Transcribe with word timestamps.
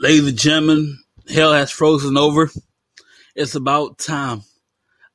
Ladies 0.00 0.28
and 0.28 0.38
gentlemen, 0.38 0.98
hell 1.28 1.52
has 1.52 1.70
frozen 1.70 2.16
over. 2.16 2.50
It's 3.34 3.54
about 3.54 3.98
time. 3.98 4.42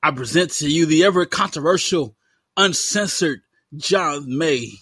I 0.03 0.11
present 0.11 0.51
to 0.51 0.69
you 0.69 0.85
the 0.85 1.03
ever 1.05 1.25
controversial, 1.25 2.15
uncensored 2.55 3.41
John 3.75 4.37
May. 4.37 4.73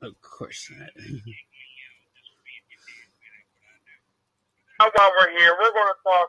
Of 0.00 0.20
course 0.22 0.70
not. 0.74 0.88
Now, 4.84 4.90
while 4.94 5.12
we're 5.18 5.30
here, 5.30 5.56
we're 5.58 5.72
going 5.72 5.86
to 5.86 6.02
talk, 6.04 6.28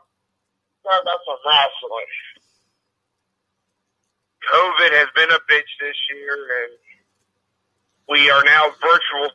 talk 0.82 1.02
about 1.02 1.18
some 1.26 1.36
wrestling. 1.44 2.08
COVID 4.50 4.92
has 4.96 5.08
been 5.14 5.30
a 5.30 5.40
bitch 5.44 5.72
this 5.78 5.96
year, 6.14 6.64
and 6.64 6.72
we 8.08 8.30
are 8.30 8.42
now 8.44 8.70
virtual. 8.80 9.30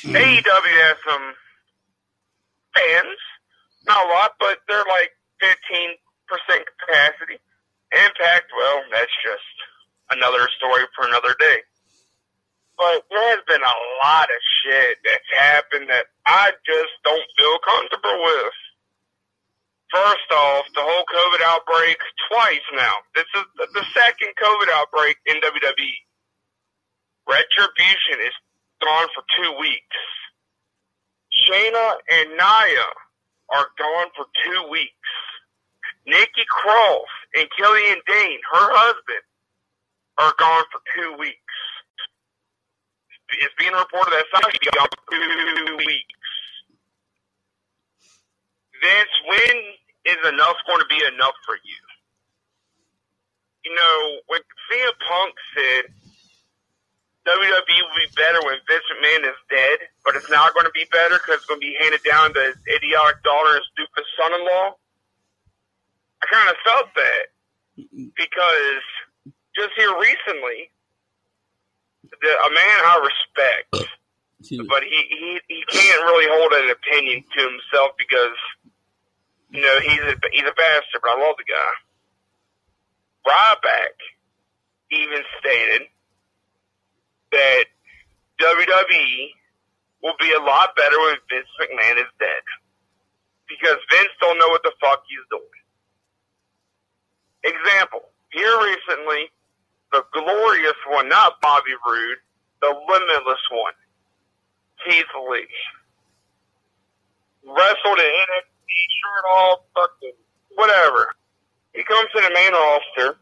Mm-hmm. 0.00 0.16
AEW 0.16 0.76
has 0.88 0.96
some 1.06 1.34
fans, 2.76 3.18
not 3.86 4.06
a 4.06 4.08
lot, 4.08 4.32
but 4.40 4.58
they're 4.68 4.88
like 4.88 5.10
15% 5.42 5.98
capacity. 6.80 7.40
Impact, 7.92 8.46
well, 8.56 8.84
that's 8.90 9.12
just 9.22 9.44
another 10.12 10.48
story 10.56 10.84
for 10.96 11.06
another 11.06 11.36
day. 11.38 11.58
But 12.76 13.08
there 13.08 13.36
has 13.36 13.44
been 13.48 13.62
a 13.64 13.78
lot 14.04 14.28
of 14.28 14.40
shit 14.62 14.98
that's 15.04 15.30
happened 15.32 15.88
that 15.88 16.06
I 16.26 16.52
just 16.64 16.92
don't 17.04 17.24
feel 17.38 17.56
comfortable 17.64 18.20
with. 18.22 18.56
First 19.92 20.28
off, 20.32 20.64
the 20.74 20.82
whole 20.84 21.04
COVID 21.08 21.40
outbreak 21.46 21.96
twice 22.28 22.66
now. 22.74 23.00
This 23.14 23.24
is 23.34 23.44
the 23.56 23.84
second 23.94 24.34
COVID 24.36 24.68
outbreak 24.74 25.16
in 25.26 25.36
WWE. 25.36 25.96
Retribution 27.28 28.20
is 28.26 28.34
gone 28.82 29.08
for 29.14 29.22
two 29.40 29.56
weeks. 29.58 29.96
Shayna 31.48 31.96
and 32.12 32.30
Nia 32.30 32.88
are 33.50 33.68
gone 33.78 34.08
for 34.16 34.26
two 34.44 34.68
weeks. 34.70 34.92
Nikki 36.06 36.44
Cross 36.48 37.08
and 37.34 37.48
Killian 37.56 38.00
Dain, 38.06 38.38
her 38.52 38.68
husband, 38.70 39.24
are 40.18 40.34
gone 40.38 40.64
for 40.70 40.80
two 40.94 41.16
weeks. 41.18 41.36
It's 43.32 43.54
being 43.58 43.74
reported 43.74 44.12
that 44.14 44.26
Sasha 44.30 44.58
be 44.58 44.70
for 44.70 45.02
two 45.10 45.76
weeks. 45.76 46.14
Vince, 48.80 49.14
when 49.26 49.56
is 50.06 50.20
enough 50.28 50.56
going 50.66 50.80
to 50.80 50.86
be 50.88 51.02
enough 51.14 51.34
for 51.44 51.56
you? 51.58 51.80
You 53.64 53.74
know, 53.74 53.98
when 54.28 54.40
CM 54.70 54.94
Punk 55.02 55.34
said 55.56 55.90
WWE 57.26 57.82
will 57.82 57.98
be 57.98 58.14
better 58.14 58.38
when 58.46 58.62
Vince 58.70 58.86
McMahon 58.94 59.26
is 59.26 59.38
dead, 59.50 59.78
but 60.04 60.14
it's 60.14 60.30
not 60.30 60.54
going 60.54 60.66
to 60.66 60.70
be 60.70 60.86
better 60.92 61.18
because 61.18 61.42
it's 61.42 61.46
going 61.50 61.58
to 61.58 61.66
be 61.66 61.74
handed 61.82 62.02
down 62.06 62.32
to 62.32 62.40
his 62.40 62.56
idiotic 62.70 63.18
daughter 63.26 63.58
and 63.58 63.64
stupid 63.74 64.04
son-in-law. 64.14 64.78
I 66.22 66.24
kind 66.30 66.48
of 66.48 66.56
felt 66.62 66.94
that 66.94 67.24
because 68.14 68.82
just 69.58 69.74
here 69.74 69.90
recently, 69.98 70.70
the, 72.10 72.28
a 72.28 72.50
man 72.50 72.80
I 72.84 72.96
respect, 73.02 73.68
uh, 73.74 74.64
but 74.68 74.82
he, 74.82 75.00
he 75.08 75.40
he 75.48 75.64
can't 75.68 76.02
really 76.04 76.26
hold 76.30 76.52
an 76.52 76.70
opinion 76.70 77.24
to 77.36 77.40
himself 77.42 77.92
because 77.98 78.36
you 79.50 79.60
know 79.60 79.80
he's 79.80 80.00
a 80.00 80.14
he's 80.32 80.48
a 80.48 80.54
bastard, 80.54 81.00
but 81.02 81.10
I 81.10 81.20
love 81.20 81.36
the 81.38 81.46
guy. 81.48 81.72
Ryback 83.26 83.96
even 84.90 85.22
stated 85.40 85.88
that 87.32 87.64
WWE 88.40 89.30
will 90.02 90.14
be 90.20 90.32
a 90.32 90.42
lot 90.42 90.76
better 90.76 90.98
when 91.00 91.16
Vince 91.28 91.48
McMahon 91.60 91.98
is 91.98 92.12
dead 92.20 92.44
because 93.48 93.76
Vince 93.90 94.12
don't 94.20 94.38
know 94.38 94.48
what 94.48 94.62
the 94.62 94.72
fuck 94.80 95.02
he's 95.08 95.26
doing. 95.30 95.42
Example: 97.42 98.02
here 98.30 98.56
recently, 98.62 99.30
the 99.92 100.04
glorious 100.12 100.76
one, 100.90 101.08
not 101.08 101.40
Bobby 101.42 101.72
Roode, 101.86 102.18
the 102.62 102.68
limitless 102.68 103.40
one, 103.52 103.74
Keith 104.86 105.06
Lee, 105.30 105.46
wrestled 107.46 107.98
in 107.98 108.06
NXT, 108.06 108.70
shirt 109.00 109.26
off, 109.36 109.60
fucking 109.74 110.12
whatever. 110.56 111.08
He 111.74 111.84
comes 111.84 112.08
to 112.14 112.22
the 112.22 112.30
main 112.34 112.52
roster. 112.52 113.18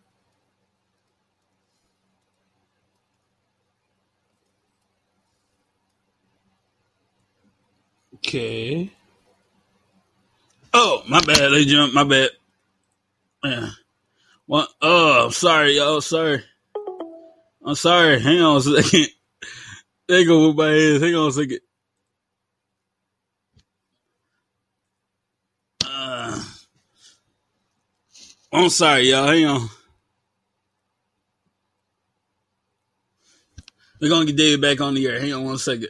Okay. 8.17 8.91
Oh, 10.75 11.03
my 11.09 11.21
bad, 11.23 11.53
and 11.53 11.67
gentlemen, 11.69 11.95
my 11.95 12.05
bad. 12.05 12.31
Yeah. 13.45 13.71
What? 14.47 14.69
Oh, 14.83 15.31
sorry, 15.31 15.77
y'all. 15.77 16.01
Sorry. 16.03 16.45
I'm 17.65 17.75
sorry. 17.75 18.21
Hang 18.21 18.41
on 18.41 18.57
a 18.59 18.61
second. 18.61 19.09
They 20.07 20.27
go 20.27 20.49
with 20.49 20.57
my 20.57 20.69
head. 20.69 21.01
Hang 21.01 21.15
on 21.15 21.29
a 21.29 21.33
second. 21.33 21.61
Uh, 25.83 26.45
I'm 28.53 28.69
sorry, 28.69 29.09
y'all. 29.09 29.27
Hang 29.29 29.47
on. 29.47 29.69
We're 33.99 34.11
gonna 34.11 34.27
get 34.27 34.37
David 34.37 34.61
back 34.61 34.83
on 34.83 34.93
the 34.93 35.07
air. 35.07 35.19
Hang 35.19 35.33
on 35.33 35.45
one 35.45 35.57
second. 35.57 35.89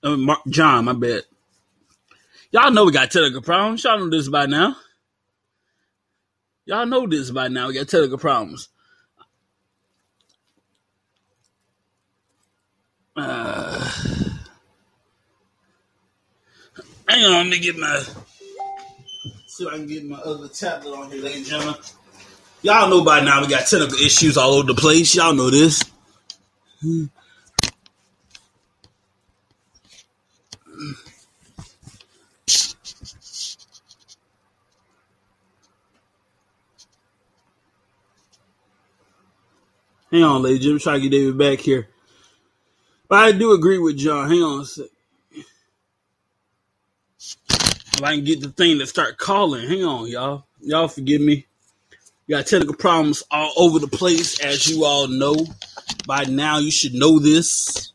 Uh, 0.00 0.16
Mark, 0.16 0.42
John, 0.48 0.84
my 0.84 0.92
bad. 0.92 1.22
Y'all 2.52 2.70
know 2.70 2.84
we 2.84 2.92
got 2.92 3.10
technical 3.10 3.42
problems. 3.42 3.82
Y'all 3.82 3.98
know 3.98 4.08
this 4.08 4.28
by 4.28 4.46
now. 4.46 4.76
Y'all 6.66 6.86
know 6.86 7.08
this 7.08 7.32
by 7.32 7.48
now. 7.48 7.66
We 7.66 7.74
got 7.74 7.88
technical 7.88 8.18
problems. 8.18 8.68
Uh, 13.16 13.90
hang 17.08 17.24
on, 17.24 17.32
let 17.32 17.46
me 17.46 17.58
get 17.58 17.78
my 17.78 17.98
see 19.46 19.64
if 19.64 19.72
I 19.72 19.76
can 19.76 19.86
get 19.86 20.04
my 20.04 20.18
other 20.18 20.48
tablet 20.48 20.94
on 20.94 21.10
here, 21.10 21.22
ladies 21.22 21.38
and 21.38 21.46
gentlemen. 21.46 21.80
Y'all 22.60 22.90
know 22.90 23.02
by 23.02 23.20
now 23.20 23.40
we 23.40 23.46
got 23.48 23.66
technical 23.66 23.96
issues 23.98 24.36
all 24.36 24.52
over 24.52 24.66
the 24.66 24.74
place. 24.74 25.14
Y'all 25.14 25.32
know 25.32 25.48
this. 25.48 25.82
Hang 40.10 40.22
on, 40.22 40.42
ladies 40.42 40.56
and 40.56 40.62
gentlemen. 40.62 40.80
Try 40.80 40.94
to 40.94 41.00
get 41.00 41.10
David 41.10 41.38
back 41.38 41.60
here. 41.60 41.88
But 43.08 43.24
I 43.24 43.32
do 43.32 43.52
agree 43.52 43.78
with 43.78 43.96
John. 43.96 44.28
Hang 44.28 44.42
on 44.42 44.60
a 44.62 44.64
sec. 44.64 44.86
If 47.28 48.02
I 48.02 48.14
can 48.14 48.24
get 48.24 48.40
the 48.40 48.48
thing 48.48 48.78
to 48.78 48.86
start 48.86 49.16
calling. 49.16 49.68
Hang 49.68 49.84
on, 49.84 50.08
y'all. 50.08 50.44
Y'all 50.60 50.88
forgive 50.88 51.20
me. 51.20 51.46
We 52.26 52.32
got 52.32 52.46
technical 52.46 52.74
problems 52.74 53.22
all 53.30 53.52
over 53.56 53.78
the 53.78 53.86
place, 53.86 54.40
as 54.40 54.68
you 54.68 54.84
all 54.84 55.06
know. 55.06 55.36
By 56.06 56.24
now, 56.24 56.58
you 56.58 56.70
should 56.70 56.94
know 56.94 57.18
this 57.18 57.92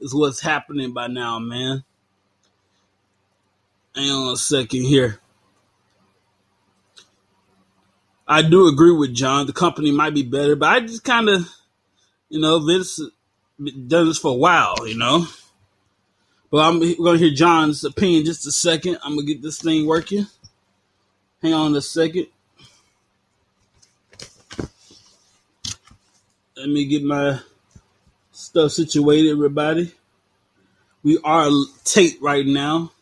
is 0.00 0.14
what's 0.14 0.40
happening 0.40 0.92
by 0.92 1.06
now, 1.06 1.38
man. 1.38 1.84
Hang 3.94 4.10
on 4.10 4.32
a 4.32 4.36
second 4.36 4.82
here. 4.82 5.20
I 8.26 8.42
do 8.42 8.66
agree 8.66 8.92
with 8.92 9.14
John. 9.14 9.46
The 9.46 9.52
company 9.52 9.92
might 9.92 10.14
be 10.14 10.22
better, 10.22 10.56
but 10.56 10.68
I 10.68 10.80
just 10.80 11.04
kind 11.04 11.28
of, 11.28 11.48
you 12.28 12.40
know, 12.40 12.58
Vince 12.58 13.00
done 13.88 14.06
this 14.06 14.18
for 14.18 14.32
a 14.32 14.34
while, 14.34 14.76
you 14.86 14.96
know. 14.96 15.26
But 16.50 16.58
I'm 16.58 16.80
gonna 16.96 17.18
hear 17.18 17.32
John's 17.32 17.82
opinion 17.84 18.24
just 18.26 18.46
a 18.46 18.52
second. 18.52 18.98
I'm 19.02 19.14
gonna 19.14 19.26
get 19.26 19.42
this 19.42 19.60
thing 19.60 19.86
working. 19.86 20.26
Hang 21.40 21.54
on 21.54 21.74
a 21.74 21.80
second. 21.80 22.26
Let 26.56 26.68
me 26.68 26.84
get 26.84 27.02
my 27.02 27.40
stuff 28.30 28.72
situated, 28.72 29.30
everybody. 29.30 29.94
We 31.02 31.18
are 31.24 31.50
taped 31.84 32.22
right 32.22 32.46
now. 32.46 32.92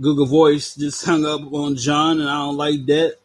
Google 0.00 0.26
Voice 0.26 0.74
just 0.74 1.04
hung 1.04 1.26
up 1.26 1.52
on 1.52 1.76
John, 1.76 2.20
and 2.20 2.28
I 2.28 2.34
don't 2.34 2.56
like 2.56 2.86
that. 2.86 3.18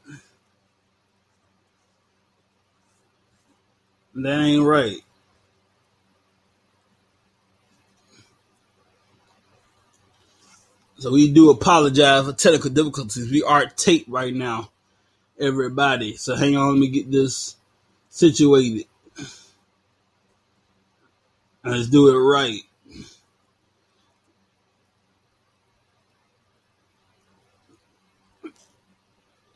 That 4.16 4.40
ain't 4.40 4.66
right. 4.66 4.98
So 11.00 11.12
we 11.12 11.32
do 11.32 11.50
apologize 11.50 12.26
for 12.26 12.34
technical 12.34 12.72
difficulties. 12.72 13.32
We 13.32 13.42
are 13.42 13.66
taped 13.66 14.10
right 14.10 14.34
now, 14.34 14.70
everybody. 15.40 16.18
So 16.18 16.36
hang 16.36 16.58
on, 16.58 16.72
let 16.74 16.78
me 16.78 16.90
get 16.90 17.10
this 17.10 17.56
situated. 18.10 18.86
Let's 21.64 21.88
do 21.88 22.10
it 22.10 22.20
right. 22.20 22.62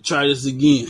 Try 0.01 0.27
this 0.27 0.45
again. 0.45 0.87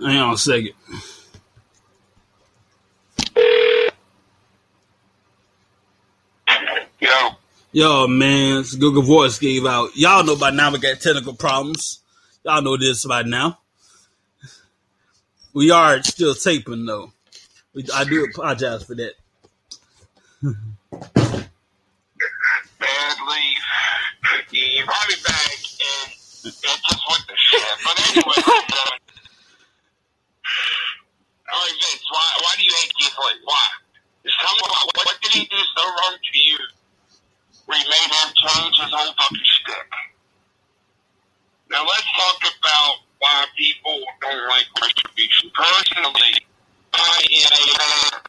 Hang 0.00 0.18
on 0.18 0.34
a 0.34 0.38
second. 0.38 0.72
Yo, 7.00 7.28
Yo, 7.72 8.06
man, 8.08 8.60
it's 8.60 8.74
Google 8.74 9.02
Voice 9.02 9.38
gave 9.38 9.66
out. 9.66 9.90
Y'all 9.94 10.24
know 10.24 10.36
by 10.36 10.50
now 10.50 10.72
we 10.72 10.78
got 10.78 11.00
technical 11.00 11.34
problems. 11.34 12.00
Y'all 12.44 12.62
know 12.62 12.78
this 12.78 13.04
by 13.04 13.22
now. 13.22 13.58
We 15.52 15.70
are 15.70 16.02
still 16.02 16.34
taping 16.34 16.86
though. 16.86 17.12
We, 17.74 17.84
I 17.94 18.04
do 18.04 18.24
apologize 18.24 18.84
for 18.84 18.94
that. 18.94 19.12
bad 22.78 23.16
leaf. 23.28 23.58
You, 24.50 24.80
me 24.80 25.14
back, 25.24 25.50
and 25.78 26.12
it 26.44 26.54
just 26.54 27.02
went 27.08 27.24
to 27.28 27.34
shit. 27.36 27.62
But 27.84 27.96
anyway, 28.10 28.34
right, 31.60 31.76
Vince, 31.78 32.04
why, 32.10 32.26
why 32.44 32.52
do 32.58 32.64
you 32.64 32.74
hate 32.82 32.92
Keith 32.98 33.16
Lee? 33.20 33.40
Why? 33.44 33.66
Just 34.24 34.40
tell 34.40 34.54
me 34.56 34.62
what, 34.64 35.06
what 35.06 35.18
did 35.22 35.32
he 35.32 35.44
do 35.46 35.60
so 35.76 35.84
wrong 35.84 36.16
to 36.16 36.32
you 36.38 36.58
where 37.66 37.78
made 37.78 38.10
him 38.12 38.28
change 38.36 38.74
his 38.80 38.92
whole 38.92 39.14
fucking 39.16 39.44
shtick? 39.44 39.90
Now 41.70 41.84
let's 41.86 42.06
talk 42.16 42.38
about 42.60 42.94
why 43.18 43.46
people 43.56 44.02
don't 44.22 44.48
like 44.48 44.66
retribution. 44.80 45.50
Personally, 45.54 46.46
I 46.94 47.18
am 48.14 48.20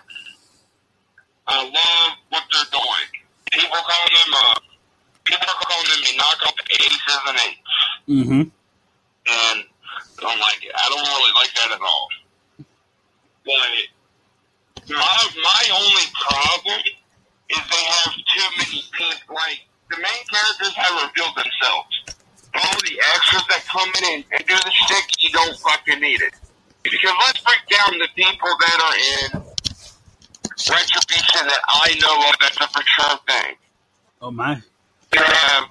I 1.47 1.63
love 1.65 2.17
what 2.29 2.43
they're 2.51 2.71
doing. 2.71 3.09
People 3.51 3.77
call 3.77 4.05
them 4.07 4.31
uh, 4.35 4.55
people 5.25 5.47
are 5.47 5.61
calling 5.65 5.89
them 5.89 6.01
the 6.05 6.13
knockoff 6.21 6.57
aces 6.71 7.21
and 7.27 7.37
eights, 7.37 7.71
Mm-hmm. 8.09 8.41
and 9.11 9.59
I 9.63 10.21
don't 10.21 10.39
like 10.39 10.63
it. 10.63 10.71
I 10.75 10.89
don't 10.89 11.07
really 11.07 11.33
like 11.35 11.53
that 11.55 11.71
at 11.75 11.81
all. 11.81 12.09
But 13.45 14.89
my 14.89 15.27
my 15.43 15.63
only 15.73 16.07
problem 16.13 16.81
is 17.49 17.57
they 17.57 17.83
have 18.01 18.13
too 18.13 18.47
many 18.57 18.83
people. 18.91 19.35
Like 19.35 19.61
the 19.89 19.97
main 19.97 20.23
characters 20.29 20.73
have 20.75 20.93
revealed 21.09 21.35
themselves. 21.35 21.93
All 22.53 22.75
the 22.83 22.99
extras 23.15 23.43
that 23.47 23.63
come 23.65 23.89
in 23.99 24.15
and, 24.15 24.23
and 24.33 24.45
do 24.45 24.55
the 24.55 24.71
shtick, 24.71 25.05
you 25.23 25.29
don't 25.31 25.57
fucking 25.57 25.99
need 26.01 26.21
it. 26.21 26.33
Because 26.83 27.13
let's 27.25 27.39
break 27.41 27.61
down 27.69 27.97
the 27.99 28.07
people 28.15 28.49
that 28.59 28.77
are 28.81 28.97
in 29.39 29.41
retribution 30.69 31.47
that 31.47 31.61
I 31.69 31.95
know 32.01 32.29
of 32.29 32.35
that's 32.39 32.57
a 32.59 32.67
for 32.67 32.83
sure 32.85 33.19
thing. 33.27 33.55
Oh 34.21 34.31
my. 34.31 34.61
You 35.13 35.21
have 35.23 35.69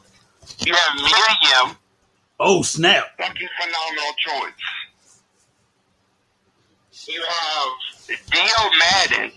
you 0.60 0.74
have 0.74 0.96
Mia 0.96 1.66
Yim, 1.66 1.76
Oh 2.38 2.62
snap. 2.62 3.04
fucking 3.18 3.48
phenomenal 3.60 4.12
choice. 4.26 4.52
You 7.08 7.22
have 7.26 8.18
Dio 8.30 8.70
Maddin, 8.78 9.32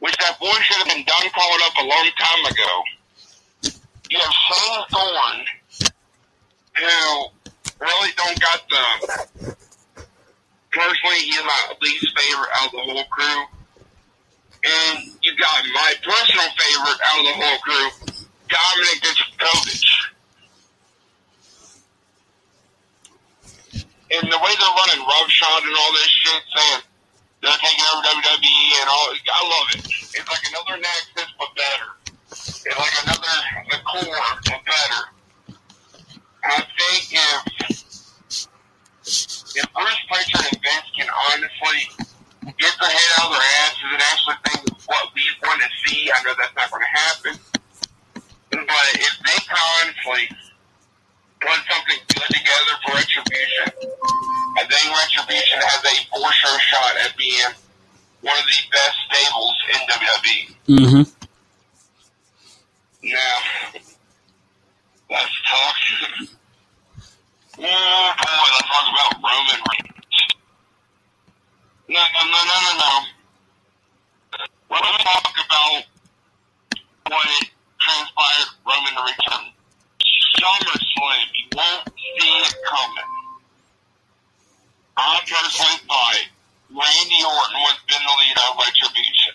which 0.00 0.16
that 0.18 0.38
boy 0.38 0.52
should 0.60 0.76
have 0.76 0.88
been 0.88 1.04
done 1.04 1.30
called 1.34 1.60
up 1.64 1.72
a 1.78 1.86
long 1.86 2.10
time 2.18 2.44
ago. 2.52 2.82
You 4.10 4.18
have 4.18 4.32
Shane 4.32 4.84
Thorne, 4.90 5.46
who 6.76 7.28
really 7.80 8.10
don't 8.16 8.40
got 8.40 8.68
the. 8.68 9.56
Personally, 10.70 11.18
he's 11.20 11.42
my 11.44 11.72
least 11.80 12.06
favorite 12.18 12.48
out 12.60 12.66
of 12.66 12.72
the 12.72 12.78
whole 12.78 13.04
crew. 13.04 13.44
And 14.64 15.04
you 15.22 15.36
got 15.36 15.64
my 15.74 15.94
personal 16.02 16.48
favorite 16.58 17.00
out 17.06 17.18
of 17.20 17.24
the 17.26 17.32
whole 17.42 17.58
crew, 17.58 17.90
Dominik 18.48 19.00
Dijakovic. 19.00 20.11
And 24.12 24.28
the 24.28 24.40
way 24.44 24.52
they're 24.60 24.76
running 24.76 25.00
roughshod 25.08 25.62
and 25.64 25.72
all 25.72 25.92
this 25.92 26.12
shit, 26.12 26.42
saying 26.52 26.82
they're 27.40 27.60
taking 27.64 27.84
over 27.92 28.02
WWE 28.12 28.68
and 28.84 28.88
all, 28.92 29.08
I 29.08 29.42
love 29.48 29.68
it. 29.72 29.88
It's 29.88 30.28
like 30.28 30.44
another 30.52 30.76
Nexus, 30.76 31.32
but 31.38 31.48
better. 31.56 31.88
It's 32.32 32.78
like 32.78 32.96
another 33.04 33.34
the 33.72 33.78
core, 33.88 34.20
but 34.44 34.60
better. 34.68 35.02
And 36.44 36.52
I 36.52 36.60
think 36.76 37.02
if 37.12 38.48
if 39.54 39.66
Bruce 39.72 40.02
Pritchard 40.08 40.46
and 40.52 40.60
Vince 40.62 40.88
can 40.96 41.08
honestly 41.32 41.80
get 42.58 42.72
their 42.80 42.90
head 42.90 43.10
out 43.20 43.30
of 43.30 43.36
their 43.36 43.48
asses 43.64 43.88
and 43.92 44.02
actually 44.02 44.38
think 44.44 44.88
what 44.88 45.08
we 45.14 45.22
want 45.42 45.60
to 45.62 45.68
see, 45.84 46.10
I 46.10 46.22
know 46.24 46.34
that's 46.38 46.54
not 46.56 46.70
going 46.70 46.82
to 46.82 46.98
happen. 47.00 47.34
But 48.50 48.88
if 48.94 49.14
they 49.24 49.38
can 49.44 49.56
honestly 49.80 50.28
put 51.42 51.58
something 51.66 52.00
good 52.14 52.30
together 52.30 52.74
for 52.86 52.94
Retribution, 52.94 53.66
I 54.56 54.62
think 54.64 54.84
Retribution 54.94 55.58
has 55.58 55.82
a 55.82 55.94
for 56.10 56.30
sure 56.32 56.58
shot 56.70 56.94
at 57.04 57.16
being 57.16 57.50
one 58.22 58.38
of 58.38 58.46
the 58.46 58.58
best 58.70 58.96
stables 59.10 59.56
in 59.74 59.80
WWE. 59.90 60.42
Mm-hmm. 60.68 61.04
Now, 63.10 63.34
let's 65.10 65.36
talk. 65.48 65.76
Oh 67.54 67.60
boy, 67.60 67.68
let's 67.68 68.66
talk 68.66 68.86
about 68.88 69.12
Roman 69.20 69.60
Reigns. 69.68 70.08
No, 71.86 72.00
no, 72.00 72.20
no, 72.24 72.40
no, 72.48 72.56
no, 72.64 72.72
no. 72.80 72.92
Let's 74.70 75.04
talk 75.04 75.34
about 75.44 75.84
what 77.10 77.28
transpired 77.78 78.48
Roman 78.64 78.96
Reigns. 79.04 79.52
SummerSlam, 80.42 81.22
you 81.38 81.46
won't 81.54 81.86
see 81.86 82.32
it 82.42 82.54
coming. 82.66 83.10
I 84.96 85.20
personally 85.22 85.78
thought 85.86 86.22
Randy 86.72 87.20
Orton 87.22 87.58
would 87.62 87.76
have 87.78 87.86
been 87.86 88.02
the 88.02 88.14
lead 88.18 88.36
of 88.42 88.52
Retribution. 88.58 89.34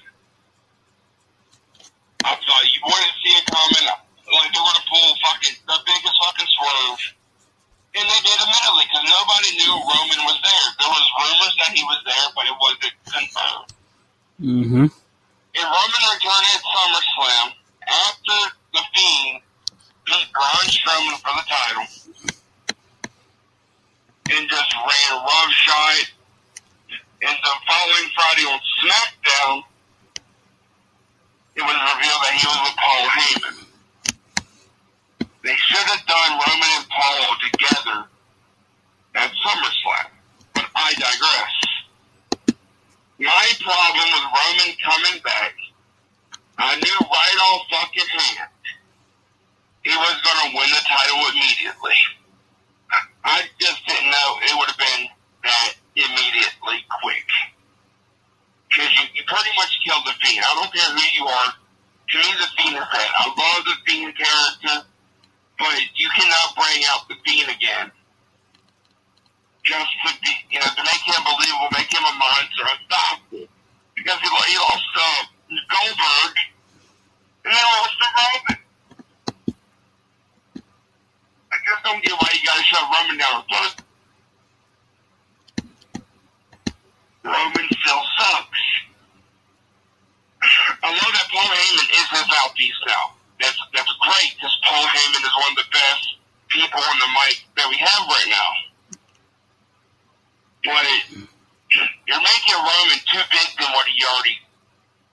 I 2.28 2.34
thought 2.36 2.66
you 2.68 2.82
wouldn't 2.84 3.16
see 3.24 3.34
it 3.40 3.46
coming. 3.48 3.88
Like 3.88 4.52
they 4.52 4.60
were 4.60 4.68
gonna 4.68 4.90
pull 4.92 5.10
fucking 5.24 5.56
the 5.64 5.80
biggest 5.88 6.16
fucking 6.20 6.52
swerve, 6.60 7.02
and 7.96 8.04
they 8.04 8.22
did 8.28 8.38
immediately 8.44 8.86
because 8.92 9.06
nobody 9.08 9.50
knew 9.56 9.74
Roman 9.80 10.22
was 10.28 10.40
there. 10.44 10.68
There 10.76 10.92
was 10.92 11.06
rumors 11.24 11.56
that 11.64 11.72
he 11.72 11.84
was 11.88 12.00
there, 12.04 12.28
but 12.36 12.44
it 12.52 12.58
wasn't 12.60 12.96
confirmed. 13.08 13.72
Mm-hmm. 14.48 14.80
And 14.80 15.66
Roman 15.68 16.04
returned 16.16 16.48
at 16.56 16.64
SummerSlam 16.64 17.52
after 17.84 18.56
the 18.72 18.80
Fiend 18.96 19.44
beat 20.06 20.28
Braun 20.32 20.68
Strowman 20.72 21.20
for 21.20 21.36
the 21.36 21.44
title, 21.52 21.84
and 24.32 24.50
just 24.50 24.74
ran 24.74 25.20
roughshod. 25.20 26.08
And 27.24 27.38
the 27.44 27.54
following 27.68 28.10
Friday 28.16 28.46
on 28.48 28.60
SmackDown, 28.80 29.64
it 31.58 31.64
was 31.64 31.76
revealed 31.76 32.22
that 32.24 32.34
he 32.40 32.48
was 32.48 32.60
with 32.64 32.78
Paul 32.80 33.04
Heyman. 33.10 33.58
They 35.44 35.56
should 35.56 35.88
have 35.88 36.06
done 36.08 36.32
Roman 36.32 36.70
and 36.78 36.88
Paul 36.88 37.36
together 37.52 38.08
at 39.16 39.30
SummerSlam, 39.44 40.08
but 40.54 40.66
I 40.74 40.94
digress. 40.94 41.68
My 43.20 43.50
Roman 44.58 44.76
coming 44.84 45.22
back, 45.24 45.54
I 46.58 46.76
knew 46.76 46.98
right 47.02 47.38
off 47.46 47.68
fucking 47.70 48.10
hand 48.10 48.50
he 49.84 49.96
was 49.96 50.16
going 50.20 50.42
to 50.44 50.58
win 50.58 50.70
the 50.74 50.84
title 50.84 51.22
immediately. 51.32 52.00
I 53.24 53.44
just 53.60 53.80
didn't 53.88 54.12
know 54.12 54.28
it 54.44 54.54
would 54.58 54.68
have 54.68 54.80
been 54.80 55.08
that 55.44 55.72
immediately 55.96 56.84
quick. 56.92 57.30
Because 58.68 58.92
you, 59.00 59.04
you 59.16 59.24
pretty 59.24 59.54
much 59.56 59.72
killed 59.86 60.04
the 60.04 60.16
Fiend. 60.20 60.44
I 60.44 60.52
don't 60.60 60.74
care 60.74 60.92
who 60.92 61.08
you 61.16 61.24
are. 61.24 61.52
To 61.56 62.16
me, 62.20 62.30
the 62.36 62.50
Fiend 62.60 62.76
is 62.76 62.88
dead. 62.92 63.10
I 63.16 63.24
love 63.32 63.64
the 63.64 63.78
Fiend 63.88 64.12
character, 64.12 64.88
but 65.60 65.80
you 65.96 66.10
cannot 66.16 66.56
bring 66.56 66.84
out 66.92 67.08
the 67.08 67.16
Fiend 67.24 67.48
again. 67.48 67.88
Just 69.64 69.92
to 70.04 70.12
be, 70.20 70.32
you 70.52 70.60
know, 70.60 70.68
to 70.68 70.84
make 70.84 71.04
him 71.04 71.22
believable, 71.24 71.72
make 71.76 71.92
him 71.92 72.04
a 72.04 72.14
monster, 72.16 72.64
unstoppable. 72.76 73.48
Because 74.08 74.24
he, 74.24 74.30
he 74.32 74.56
lost 74.56 74.88
uh, 74.96 75.24
Goldberg, 75.68 76.34
and 77.44 77.52
then 77.52 77.66
lost 77.76 77.96
to 78.00 78.08
Roman. 78.16 78.60
Like, 81.52 81.64
just 81.68 81.84
don't 81.84 82.00
get 82.04 82.16
why 82.16 82.32
you 82.32 82.40
gotta 82.48 82.64
shove 82.64 82.88
Roman 82.88 83.18
down 83.20 83.44
throat. 83.52 83.76
Roman 87.28 87.68
still 87.84 88.04
sucks. 88.16 88.64
I 90.84 90.88
love 90.88 91.12
that 91.20 91.28
Paul 91.36 91.52
Heyman 91.52 91.88
is 92.00 92.08
his 92.16 92.28
mouthpiece 92.32 92.80
now. 92.88 93.20
That's 93.44 93.60
that's 93.76 93.92
great 94.00 94.32
because 94.40 94.56
Paul 94.64 94.88
Heyman 94.88 95.20
is 95.28 95.36
one 95.36 95.52
of 95.52 95.60
the 95.60 95.70
best 95.76 96.04
people 96.48 96.80
on 96.80 96.98
the 97.00 97.10
mic 97.12 97.44
that 97.60 97.68
we 97.70 97.76
have 97.76 98.08
right 98.08 98.30
now. 98.32 98.52
But 100.64 101.37
you're 102.08 102.24
making 102.24 102.56
Roman 102.56 103.00
too 103.04 103.24
big 103.30 103.48
than 103.60 103.70
what 103.76 103.86
he 103.86 104.00
already 104.08 104.40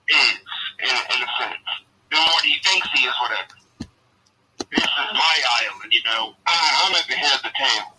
is, 0.07 0.39
in, 0.79 0.95
in 0.95 1.19
a 1.21 1.29
sense. 1.37 1.67
Than 2.11 2.23
what 2.23 2.43
he 2.43 2.55
thinks 2.63 2.87
he 2.95 3.03
is, 3.03 3.15
whatever. 3.19 3.55
This 4.71 4.87
is 4.87 5.09
my 5.11 5.35
island, 5.61 5.91
you 5.91 6.03
know. 6.07 6.33
I, 6.47 6.55
I'm 6.87 6.95
at 6.95 7.07
the 7.07 7.15
head 7.19 7.35
of 7.35 7.43
the 7.43 7.51
table. 7.51 7.91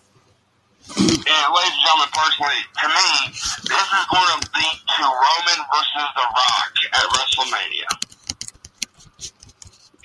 And 0.96 1.44
ladies 1.52 1.74
and 1.76 1.82
gentlemen, 1.84 2.10
personally, 2.14 2.62
to 2.80 2.86
me, 2.88 3.08
this 3.68 3.88
is 3.92 4.04
going 4.08 4.30
to 4.32 4.38
lead 4.54 4.78
to 4.80 5.02
Roman 5.04 5.60
versus 5.68 6.08
The 6.16 6.24
Rock 6.24 6.74
at 6.94 7.04
WrestleMania. 7.12 7.90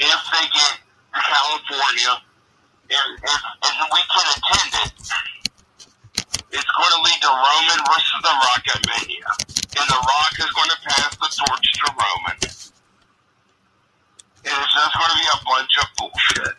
If 0.02 0.20
they 0.36 0.46
get 0.52 0.74
to 1.14 1.20
California, 1.22 2.14
and 2.92 3.10
if, 3.24 3.42
if 3.64 3.88
we 3.94 4.02
can 4.10 4.26
attend 4.36 4.72
it, 4.84 4.92
it's 6.52 6.72
going 6.76 6.92
to 6.92 7.02
lead 7.08 7.20
to 7.24 7.32
Roman 7.32 7.80
versus 7.88 8.20
The 8.22 8.34
Rock 8.36 8.64
at 8.76 8.82
Mania. 8.88 9.30
And 9.80 9.88
The 9.88 10.02
Rock 10.04 10.34
is 10.36 10.52
going 10.52 10.72
to 10.72 10.80
pass 10.84 11.16
the 11.16 11.30
torch 11.32 11.68
to 11.80 11.88
Roman. 11.96 12.38
And 14.44 14.56
it's 14.60 14.74
just 14.74 14.94
going 14.94 15.12
to 15.12 15.18
be 15.18 15.28
a 15.32 15.40
bunch 15.48 15.74
of 15.80 15.88
bullshit. 15.98 16.56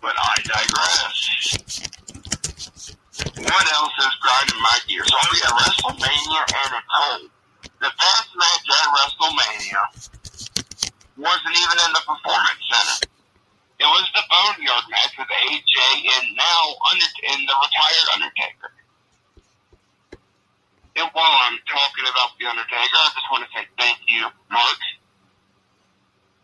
But 0.00 0.14
I 0.18 0.34
digress. 0.44 1.16
What 3.38 3.66
else 3.72 3.96
is 3.98 4.14
grinding 4.20 4.60
my 4.62 4.78
gears? 4.86 5.10
Oh, 5.10 5.26
we 5.32 5.40
got 5.40 5.54
WrestleMania 5.58 6.42
and 6.44 6.70
it's 6.76 6.90
home. 6.90 7.30
The 7.80 7.90
best 7.94 8.28
match 8.36 8.66
at 8.68 8.86
WrestleMania 8.94 9.82
wasn't 11.16 11.56
even 11.56 11.78
in 11.86 11.92
the 11.94 12.02
Performance 12.06 12.57
the 14.38 14.54
Boneyard 14.54 14.84
match 14.90 15.14
with 15.18 15.28
AJ 15.28 15.78
and 16.18 16.36
now 16.36 16.62
under 16.90 17.10
and 17.34 17.42
the 17.48 17.56
retired 17.58 18.08
Undertaker. 18.14 18.70
And 20.98 21.06
while 21.14 21.34
I'm 21.46 21.58
talking 21.66 22.06
about 22.10 22.34
the 22.38 22.46
Undertaker, 22.46 22.98
I 22.98 23.10
just 23.14 23.28
want 23.30 23.46
to 23.46 23.50
say 23.54 23.64
thank 23.78 23.98
you, 24.08 24.26
Mark. 24.50 24.80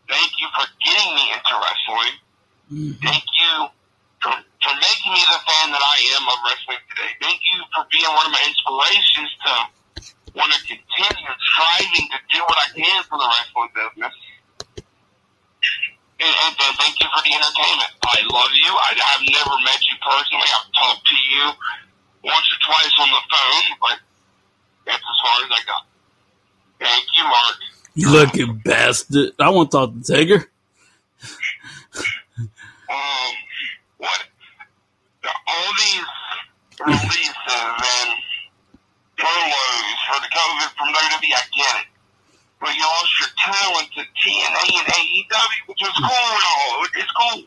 Thank 0.07 0.31
you 0.39 0.47
for 0.55 0.65
getting 0.83 1.11
me 1.15 1.25
into 1.33 1.53
wrestling. 1.59 2.15
Mm-hmm. 2.71 3.03
Thank 3.03 3.25
you 3.35 3.53
for, 4.21 4.31
for 4.31 4.73
making 4.75 5.11
me 5.11 5.21
the 5.27 5.39
fan 5.43 5.67
that 5.75 5.83
I 5.83 5.97
am 6.15 6.23
of 6.29 6.39
wrestling 6.45 6.83
today. 6.93 7.11
Thank 7.19 7.41
you 7.51 7.59
for 7.73 7.83
being 7.91 8.11
one 8.11 8.27
of 8.27 8.33
my 8.33 8.43
inspirations 8.47 9.31
to 9.43 9.51
want 10.35 10.51
to 10.55 10.59
continue 10.67 11.33
striving 11.51 12.07
to 12.11 12.19
do 12.31 12.39
what 12.47 12.57
I 12.59 12.67
can 12.75 12.99
for 13.07 13.17
the 13.17 13.27
wrestling 13.27 13.71
business. 13.75 14.13
And, 16.15 16.31
and, 16.31 16.53
and 16.55 16.75
thank 16.79 16.95
you 16.99 17.07
for 17.11 17.21
the 17.23 17.33
entertainment. 17.35 17.91
I 18.07 18.23
love 18.31 18.51
you. 18.55 18.71
I, 18.71 18.89
I've 18.95 19.25
never 19.27 19.55
met 19.67 19.81
you 19.83 19.95
personally. 19.99 20.47
I've 20.47 20.71
talked 20.71 21.03
to 21.03 21.17
you 21.27 21.43
once 22.23 22.47
or 22.55 22.59
twice 22.63 22.95
on 22.99 23.09
the 23.11 23.23
phone, 23.27 23.67
but 23.81 23.97
that's 24.85 25.03
as 25.03 25.17
far 25.21 25.43
as 25.43 25.51
I 25.51 25.61
got. 25.67 25.83
Thank 26.79 27.05
you, 27.17 27.23
Mark. 27.23 27.57
You 27.95 28.11
looking 28.11 28.61
bastard. 28.63 29.31
I 29.39 29.49
want 29.49 29.71
to 29.71 29.77
talk 29.77 29.93
to 29.93 30.03
Taker. 30.03 30.49
um, 32.89 33.31
what? 33.97 34.23
All 35.47 35.71
these 35.77 36.05
releases 36.85 37.35
and 37.35 38.09
furloughs 39.17 39.99
for 40.07 40.19
the 40.21 40.29
COVID 40.31 40.69
from 40.77 40.87
WWE, 40.93 41.33
I 41.33 41.43
get 41.55 41.81
it. 41.81 41.87
But 42.59 42.73
you 42.73 42.83
lost 42.83 43.13
your 43.19 43.31
talent 43.35 43.87
to 43.93 44.01
TNA 44.01 44.65
and 44.79 44.87
AEW, 44.87 45.59
which 45.67 45.81
is 45.83 45.95
cool 45.95 46.27
and 46.31 46.45
all. 46.49 46.85
It's 46.95 47.11
cool. 47.11 47.43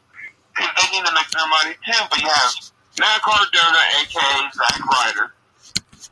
Because 0.55 0.73
they 0.77 0.87
need 0.93 1.07
to 1.07 1.15
make 1.15 1.31
their 1.31 1.49
money 1.49 1.75
too. 1.87 2.03
But 2.11 2.19
you 2.21 2.29
have 2.29 2.53
Matt 3.01 3.23
Cardona, 3.23 3.83
aka 4.03 4.51
Zack 4.53 4.81
Ryder, 4.85 5.33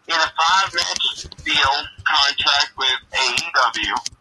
in 0.08 0.14
a 0.14 0.30
five 0.38 0.70
match 0.72 1.26
deal 1.44 1.76
contract 2.06 2.72
with 2.78 2.98
AEW. 3.12 4.16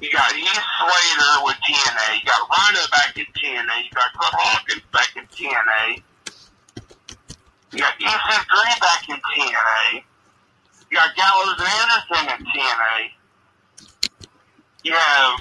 You 0.00 0.10
got 0.10 0.32
Heath 0.32 0.66
Slater 0.82 1.44
with 1.44 1.56
TNA. 1.62 2.18
You 2.18 2.26
got 2.26 2.42
Rhino 2.50 2.82
back 2.90 3.16
in 3.16 3.26
TNA. 3.38 3.84
You 3.84 3.90
got 3.94 4.10
Curt 4.18 4.34
Hawkins 4.34 4.82
back 4.92 5.14
in 5.14 5.22
TNA. 5.30 6.02
You 7.72 7.78
got 7.78 7.94
EC3 7.98 8.80
back 8.80 9.08
in 9.08 9.16
TNA. 9.16 10.02
You 10.90 10.96
got 10.98 11.14
Gallows 11.14 11.54
and 11.56 11.70
Anderson 11.70 12.34
in 12.34 12.46
TNA. 12.50 13.21
You 14.82 14.92
have 14.94 15.38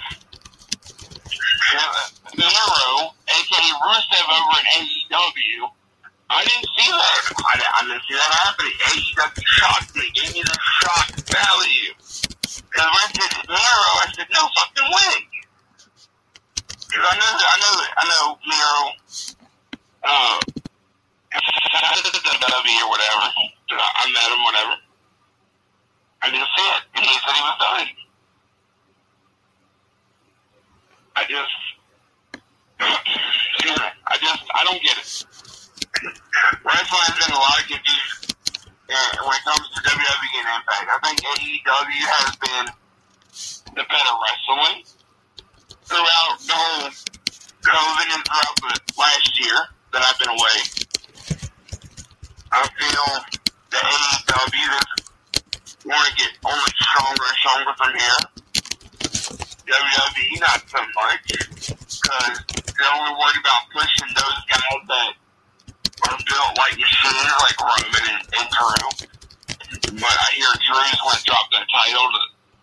Miro, 2.37 3.13
aka 3.25 3.67
Rusev, 3.81 4.27
over 4.29 4.59
in 4.59 4.65
AEW. 4.85 5.69
I 6.29 6.45
didn't 6.45 6.69
see 6.77 6.89
that. 6.91 7.33
I, 7.41 7.57
I 7.57 7.87
didn't 7.87 8.03
see 8.07 8.15
that 8.15 8.31
happening. 8.45 8.71
AEW 8.85 9.43
shocked 9.45 9.95
me. 9.95 10.03
Gave 10.13 10.33
me 10.33 10.41
the 10.45 10.57
shock 10.81 11.09
value. 11.25 11.93
Because 11.97 12.85
when 12.85 13.01
I 13.01 13.09
said 13.17 13.33
Miro, 13.49 13.89
I 13.97 14.07
said, 14.13 14.27
no 14.31 14.47
fucking 14.55 14.89
way. 14.93 15.15
Because 16.85 17.05
I 17.09 17.15
know, 17.17 17.31
I 17.33 17.57
know, 17.59 17.73
I 17.97 18.03
know 18.09 18.23
Miro, 18.45 18.77
uh, 20.03 20.39
W 22.41 22.85
or 22.85 22.89
whatever. 22.89 23.25
I, 23.71 23.89
I 23.95 24.11
met 24.11 24.29
him, 24.29 24.43
whatever. 24.43 24.75
I 26.21 26.29
didn't 26.29 26.47
see 26.55 26.67
it. 26.77 26.83
And 26.95 27.05
he 27.05 27.13
said 27.25 27.33
he 27.33 27.41
was 27.41 27.57
done. 27.57 27.87
I 31.15 31.23
just, 31.27 31.55
excuse 32.79 33.77
me, 33.77 33.89
I 34.07 34.17
just, 34.17 34.43
I 34.55 34.63
don't 34.63 34.81
get 34.81 34.97
it. 34.97 35.25
Wrestling 36.65 37.05
has 37.05 37.15
been 37.19 37.35
a 37.35 37.39
lot 37.39 37.59
of 37.59 37.65
confusion 37.67 38.31
uh, 38.89 39.11
when 39.27 39.35
it 39.35 39.43
comes 39.43 39.65
to 39.69 39.79
WWE 39.85 40.33
and 40.39 40.49
Impact. 40.55 40.87
I 40.87 40.97
think 41.03 41.17
AEW 41.21 42.03
has 42.15 42.31
been 42.41 42.65
the 43.75 43.83
better 43.85 44.13
wrestling 44.17 44.87
throughout 45.83 46.39
the 46.47 46.55
whole 46.55 46.89
COVID 46.89 48.07
and 48.15 48.23
throughout 48.25 48.55
the 48.65 48.73
last 48.97 49.29
year 49.39 49.57
that 49.91 50.01
I've 50.01 50.17
been 50.17 50.31
away. 50.31 50.57
I 52.51 52.67
feel 52.81 53.07
that 53.71 53.83
AEW 53.83 54.67
is 54.79 55.70
going 55.83 55.97
to 55.97 56.15
get 56.15 56.31
only 56.45 56.71
stronger 56.77 57.25
and 57.25 57.37
stronger 57.41 57.73
from 57.77 57.91
here. 57.97 58.21
WWE 59.71 60.39
not 60.41 60.59
so 60.67 60.81
much 60.93 61.25
because 61.25 62.35
they're 62.75 62.93
only 62.93 63.13
worried 63.17 63.39
about 63.39 63.61
pushing 63.71 64.09
those 64.13 64.39
guys 64.51 64.81
that 64.87 65.11
are 66.05 66.17
built 66.17 66.51
like 66.57 66.75
machines, 66.77 67.33
like 67.39 67.57
Roman 67.61 68.03
and, 68.13 68.21
and 68.35 68.47
Drew. 68.51 68.89
But 69.97 70.15
I 70.17 70.29
hear 70.35 70.51
Drew's 70.59 70.99
going 71.01 71.17
to 71.17 71.23
drop 71.23 71.45
that 71.51 71.65
title 71.71 72.07
to 72.11 72.21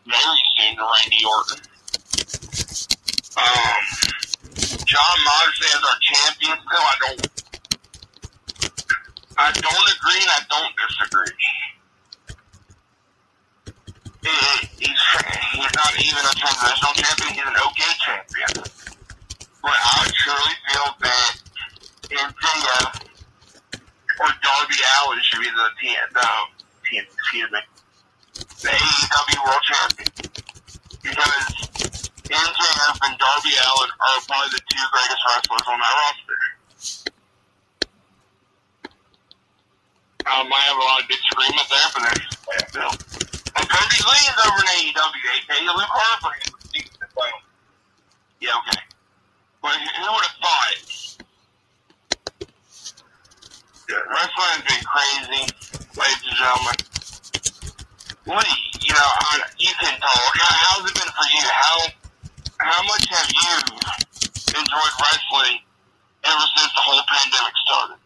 very 0.08 0.42
soon 0.56 0.76
to 0.76 0.84
Randy 0.84 1.22
Orton. 1.24 1.60
Um, 3.38 3.82
John 4.84 5.16
Moxley 5.24 5.68
as 5.74 5.82
our 5.84 5.98
champion 6.00 6.56
still, 6.58 6.84
I 6.84 6.96
don't, 7.00 7.20
I 9.38 9.52
don't 9.52 9.88
agree 9.96 10.20
and 10.22 10.32
I 10.32 10.42
don't 10.50 10.72
disagree. 10.76 11.36
He, 14.28 14.68
he's, 14.84 15.02
he's 15.56 15.72
not 15.72 15.92
even 15.96 16.20
a 16.20 16.34
transitional 16.36 16.92
champion, 16.92 17.32
he's 17.32 17.48
an 17.48 17.56
okay 17.56 17.92
champion. 18.04 18.50
But 19.62 19.72
I 19.72 20.04
truly 20.12 20.56
feel 20.68 20.88
that 21.00 21.32
MJF 22.12 23.08
or 24.20 24.28
Darby 24.42 24.78
Allin 25.00 25.18
should 25.22 25.40
be 25.40 25.48
the 25.48 25.68
TN, 25.80 26.12
the 26.12 26.28
TN, 26.84 27.04
excuse 27.08 27.50
me, 27.52 27.60
the 28.60 28.68
AEW 28.68 29.38
World 29.48 29.64
Champion. 29.64 30.08
Because 31.02 31.46
MJF 32.28 32.96
and 33.08 33.14
Darby 33.16 33.54
Allin 33.64 33.90
are 33.96 34.20
probably 34.28 34.50
the 34.52 34.62
two 34.68 34.84
greatest 34.92 35.22
wrestlers 35.24 35.66
on 35.68 35.80
that 35.80 35.94
roster. 36.04 36.40
I 40.26 40.42
might 40.44 40.60
have 40.68 40.76
a 40.76 40.80
lot 40.80 41.02
of 41.02 41.08
disagreement 41.08 41.68
there, 41.72 41.88
but 41.94 42.02
that's 42.04 42.46
way 42.46 42.56
I 42.60 42.66
feel. 42.68 43.37
And 43.58 43.66
Brodie 43.66 44.04
Lee 44.06 44.24
is 44.30 44.38
over 44.46 44.62
in 44.62 44.68
AEW, 44.78 45.26
aka 45.34 45.66
Luke 45.66 45.90
Harper. 45.90 46.30
Yeah, 48.40 48.54
okay. 48.62 48.82
But 49.60 49.74
who 49.74 50.06
would 50.14 50.24
have 50.24 50.38
thought? 50.38 50.78
Yeah, 53.90 53.98
wrestling 54.14 54.54
has 54.54 54.62
been 54.62 54.84
crazy, 54.86 55.42
ladies 55.98 56.22
and 56.22 56.36
gentlemen. 56.38 56.78
Do 58.28 58.34
you, 58.86 58.94
know, 58.94 59.00
I, 59.00 59.40
you 59.58 59.72
can 59.80 59.98
talk. 59.98 60.32
How, 60.36 60.78
how's 60.78 60.90
it 60.90 60.94
been 60.94 61.10
for 61.10 61.26
you? 61.32 61.42
How 61.48 61.76
how 62.58 62.82
much 62.84 63.08
have 63.08 63.26
you 63.26 63.54
enjoyed 64.54 64.94
wrestling 65.02 65.58
ever 66.24 66.44
since 66.56 66.72
the 66.74 66.82
whole 66.84 67.02
pandemic 67.08 67.54
started? 67.66 67.96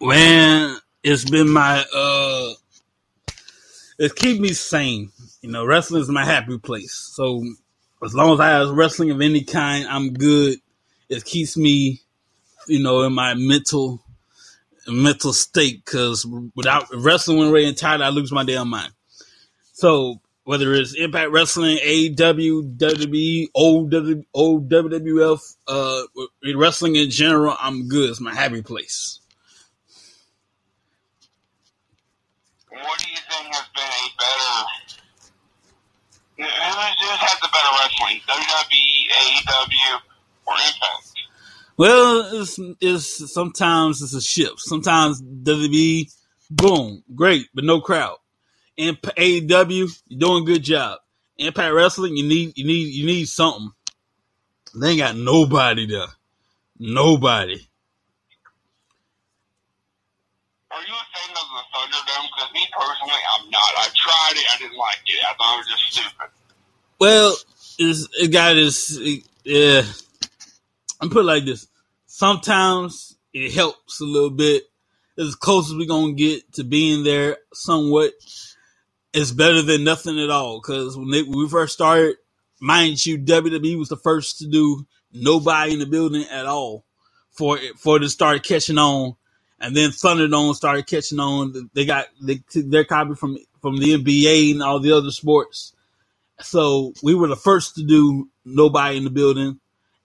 Man, 0.00 0.78
it's 1.02 1.28
been 1.28 1.50
my 1.50 1.84
uh 1.94 2.52
it 3.98 4.14
keep 4.14 4.40
me 4.40 4.52
sane. 4.52 5.10
You 5.42 5.50
know, 5.50 5.64
wrestling 5.64 6.02
is 6.02 6.08
my 6.08 6.24
happy 6.24 6.58
place. 6.58 6.92
So 7.14 7.44
as 8.04 8.14
long 8.14 8.34
as 8.34 8.40
I 8.40 8.48
have 8.50 8.70
wrestling 8.70 9.10
of 9.10 9.20
any 9.20 9.42
kind, 9.44 9.86
I'm 9.88 10.12
good. 10.12 10.58
It 11.08 11.24
keeps 11.24 11.56
me, 11.56 12.02
you 12.66 12.82
know, 12.82 13.02
in 13.02 13.12
my 13.12 13.34
mental 13.34 14.02
mental 14.88 15.32
state 15.32 15.84
because 15.84 16.24
without 16.54 16.86
wrestling 16.94 17.38
when 17.38 17.50
ready 17.50 17.66
and 17.66 17.76
tired, 17.76 18.00
I 18.00 18.10
lose 18.10 18.32
my 18.32 18.44
damn 18.44 18.68
mind. 18.68 18.92
So 19.72 20.20
whether 20.44 20.72
it's 20.74 20.94
Impact 20.94 21.32
Wrestling, 21.32 21.78
AEW, 21.78 22.76
WWE, 22.76 23.48
old, 23.52 23.92
old 24.32 24.68
WWF, 24.70 25.56
uh, 25.66 26.02
wrestling 26.54 26.94
in 26.94 27.10
general, 27.10 27.56
I'm 27.58 27.88
good. 27.88 28.10
It's 28.10 28.20
my 28.20 28.32
happy 28.32 28.62
place. 28.62 29.18
What 32.70 32.98
do 32.98 33.10
you 33.10 33.16
think 33.16 33.54
has 33.54 33.66
been 33.74 33.84
a 33.84 34.08
better? 34.18 34.66
Who 36.38 36.44
has 36.44 37.40
the 37.40 37.48
better 37.52 37.72
wrestling? 37.80 38.20
WWE, 38.28 39.06
AEW, 39.20 40.00
or 40.46 40.54
Impact? 40.54 41.06
Well, 41.78 42.40
it's, 42.42 42.58
it's 42.80 43.32
sometimes 43.32 44.02
it's 44.02 44.14
a 44.14 44.20
shift. 44.20 44.60
Sometimes 44.60 45.22
WWE, 45.22 46.12
boom, 46.50 47.02
great, 47.14 47.48
but 47.54 47.64
no 47.64 47.80
crowd. 47.80 48.16
In 48.76 48.96
AEW, 48.96 50.02
you're 50.08 50.18
doing 50.18 50.42
a 50.42 50.46
good 50.46 50.62
job. 50.62 50.98
Impact 51.38 51.74
Wrestling, 51.74 52.16
you 52.16 52.26
need 52.26 52.56
you 52.56 52.66
need 52.66 52.94
you 52.94 53.06
need 53.06 53.28
something. 53.28 53.72
They 54.74 54.90
ain't 54.90 54.98
got 54.98 55.16
nobody 55.16 55.86
there. 55.86 56.06
Nobody. 56.78 57.60
Are 60.70 60.80
you 60.80 60.92
a 60.92 61.06
fan 61.12 61.30
of 61.32 61.46
the 61.56 61.62
Thunderdome? 61.72 62.28
Because 62.34 62.52
me 62.52 62.65
personally, 62.86 63.20
I'm 63.38 63.50
not. 63.50 63.72
I 63.78 63.88
tried 63.94 64.40
it. 64.40 64.46
I 64.54 64.58
didn't 64.58 64.76
like 64.76 64.98
it. 65.06 65.24
I 65.28 65.34
thought 65.34 65.54
it 65.54 65.58
was 65.58 65.68
just 65.68 65.92
stupid. 65.92 66.30
Well, 66.98 67.36
it's, 67.78 68.08
it 68.18 68.32
got 68.32 68.54
this. 68.54 68.98
Yeah, 69.44 69.82
I'm 71.00 71.10
put 71.10 71.20
it 71.20 71.24
like 71.24 71.44
this. 71.44 71.66
Sometimes 72.06 73.16
it 73.32 73.52
helps 73.52 74.00
a 74.00 74.04
little 74.04 74.30
bit. 74.30 74.64
As 75.18 75.34
close 75.34 75.70
as 75.70 75.76
we're 75.76 75.88
gonna 75.88 76.12
get 76.12 76.52
to 76.54 76.64
being 76.64 77.04
there, 77.04 77.38
somewhat. 77.52 78.12
It's 79.14 79.32
better 79.32 79.62
than 79.62 79.82
nothing 79.82 80.20
at 80.20 80.28
all. 80.28 80.60
Because 80.60 80.94
when, 80.94 81.08
when 81.08 81.38
we 81.38 81.48
first 81.48 81.72
started, 81.72 82.16
mind 82.60 83.04
you, 83.06 83.18
WWE 83.18 83.78
was 83.78 83.88
the 83.88 83.96
first 83.96 84.38
to 84.38 84.46
do 84.46 84.86
nobody 85.10 85.72
in 85.72 85.78
the 85.78 85.86
building 85.86 86.26
at 86.30 86.44
all 86.44 86.84
for 87.30 87.58
for 87.76 87.98
to 87.98 88.08
start 88.08 88.42
catching 88.42 88.78
on. 88.78 89.16
And 89.58 89.74
then 89.74 89.90
Thunderdome 89.90 90.54
started 90.54 90.86
catching 90.86 91.18
on. 91.18 91.70
They 91.74 91.86
got 91.86 92.06
they 92.20 92.36
took 92.50 92.68
their 92.68 92.84
copy 92.84 93.14
from 93.14 93.38
from 93.62 93.78
the 93.78 93.94
NBA 93.94 94.52
and 94.52 94.62
all 94.62 94.80
the 94.80 94.92
other 94.92 95.10
sports. 95.10 95.72
So 96.40 96.92
we 97.02 97.14
were 97.14 97.28
the 97.28 97.36
first 97.36 97.76
to 97.76 97.82
do 97.82 98.28
nobody 98.44 98.98
in 98.98 99.04
the 99.04 99.10
building, 99.10 99.58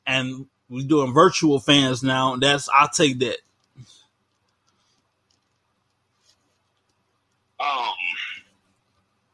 and 0.08 0.48
we're 0.70 0.88
doing 0.88 1.14
virtual 1.14 1.60
fans 1.60 2.02
now. 2.02 2.38
That's 2.38 2.70
I'll 2.74 2.88
take 2.88 3.20
that. 3.20 3.38
Um, 7.60 7.94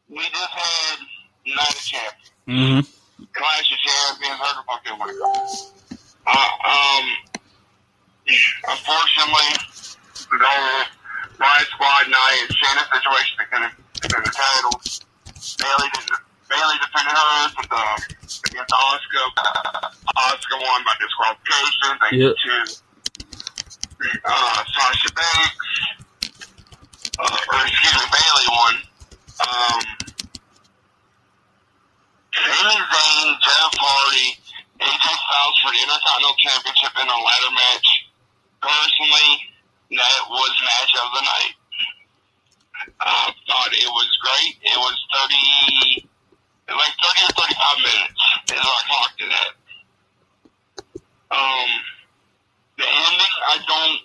we 0.09 0.17
just 0.17 0.50
had 0.50 0.97
Night 1.45 1.69
of 1.69 1.86
Champions. 1.86 2.31
Mm-hmm. 2.47 3.24
Clash 3.33 3.71
of 3.71 3.77
Champions, 3.79 4.39
heard 4.39 4.55
the 4.57 4.63
fucking 4.67 4.99
way. 4.99 5.12
Uh, 6.25 6.47
um, 6.67 7.06
unfortunately, 8.67 9.87
whole 10.32 10.84
Riott 11.40 11.68
Squad 11.72 12.06
night 12.10 12.40
and 12.44 12.52
Shayna 12.52 12.84
situation 12.92 13.36
that 13.40 13.72
defend 14.02 14.26
the 14.26 14.32
titles. 14.32 15.02
Bayley 15.60 15.90
didn't. 15.94 16.20
Bayley 16.50 16.78
defended 16.80 17.12
hers 17.12 17.54
with 17.60 17.70
the 17.70 17.84
against 18.52 18.72
Asuka. 18.72 19.24
Asuka 20.16 20.56
won 20.63 20.82
by 20.88 20.96
disqualification. 21.00 22.00
Thank 22.00 22.13
Yep. 22.13 22.36
you 22.46 22.63
to 22.63 24.20
uh, 24.26 24.63
Sasha 24.72 25.12
Banks. 25.13 25.70
Uh, 27.20 27.38
or 27.54 27.60
excuse 27.68 27.96
me, 27.96 28.06
Bayley 28.12 28.48
won. 28.48 28.74
Um, 29.44 29.82
Sami 32.34 32.76
Zayn, 32.80 33.28
Jeff 33.42 33.74
Hardy, 33.76 34.28
AJ 34.80 35.04
Styles 35.04 35.58
for 35.62 35.72
the 35.74 35.80
Intercontinental 35.84 36.38
Championship 36.38 36.94
in 37.02 37.08
a 37.10 37.18
ladder 37.18 37.52
match. 37.54 37.88
Personally, 38.62 39.32
that 39.91 40.21
was 40.30 40.52
match 40.63 40.93
of 41.00 41.10
the 41.15 41.23
night. 41.23 41.56
I 43.00 43.32
thought 43.47 43.71
it 43.71 43.88
was 43.89 44.10
great. 44.21 44.56
It 44.62 44.78
was 44.78 44.95
30, 45.15 46.10
it 46.67 46.73
was 46.73 46.84
like 46.84 46.95
30 47.00 47.23
or 47.23 47.34
35 47.47 47.78
minutes 47.84 48.21
is 48.52 48.60
what 48.60 48.76
I 48.76 48.84
clocked 48.88 49.21
it 49.21 49.32
at. 49.32 49.52
Um, 51.28 51.69
the 52.78 52.88
ending, 52.88 53.36
I 53.52 53.58
don't, 53.67 54.00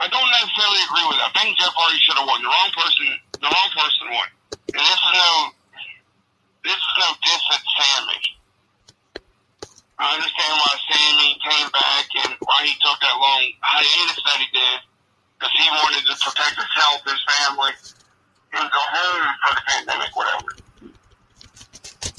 I 0.00 0.06
don't 0.08 0.30
necessarily 0.32 0.80
agree 0.88 1.06
with. 1.08 1.18
it. 1.20 1.24
I 1.24 1.32
think 1.32 1.56
Jeff 1.56 1.72
Hardy 1.72 2.00
should 2.02 2.18
have 2.18 2.28
won. 2.28 2.42
The 2.42 2.50
wrong 2.50 2.72
person, 2.76 3.08
the 3.40 3.48
wrong 3.48 3.70
person 3.72 4.04
won. 4.12 4.28
And 4.74 4.82
this 4.84 5.00
is 5.00 5.12
no, 5.14 5.30
this 6.64 6.76
is 6.76 6.94
no 6.98 7.08
diss 7.24 7.44
at 7.54 7.62
Sami. 7.62 8.20
I 9.94 10.18
understand 10.18 10.54
why 10.58 10.72
Sami 10.90 11.30
came 11.38 11.68
back 11.70 12.06
and 12.26 12.32
why 12.42 12.66
he 12.66 12.74
took 12.82 12.98
that 12.98 13.16
long 13.16 13.42
hiatus 13.62 14.18
that 14.26 14.38
he 14.42 14.48
because 15.44 15.60
he 15.60 15.68
wanted 15.76 16.04
to 16.08 16.14
protect 16.24 16.56
his 16.56 16.72
health, 16.72 17.02
his 17.04 17.20
family, 17.28 17.72
and 18.56 18.64
go 18.64 18.80
home 18.80 19.28
for 19.44 19.52
the 19.52 19.62
pandemic, 19.68 20.08
whatever. 20.16 20.56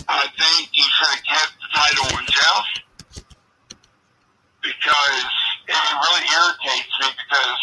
I 0.05 0.29
think 0.37 0.69
you 0.73 0.85
should 0.85 1.09
have 1.09 1.25
kept 1.25 1.53
the 1.57 1.69
title 1.73 2.05
on 2.21 2.23
Jeff 2.29 2.65
because 4.61 5.25
it 5.65 5.73
really 5.73 6.25
irritates 6.37 6.93
me 7.01 7.09
because 7.17 7.59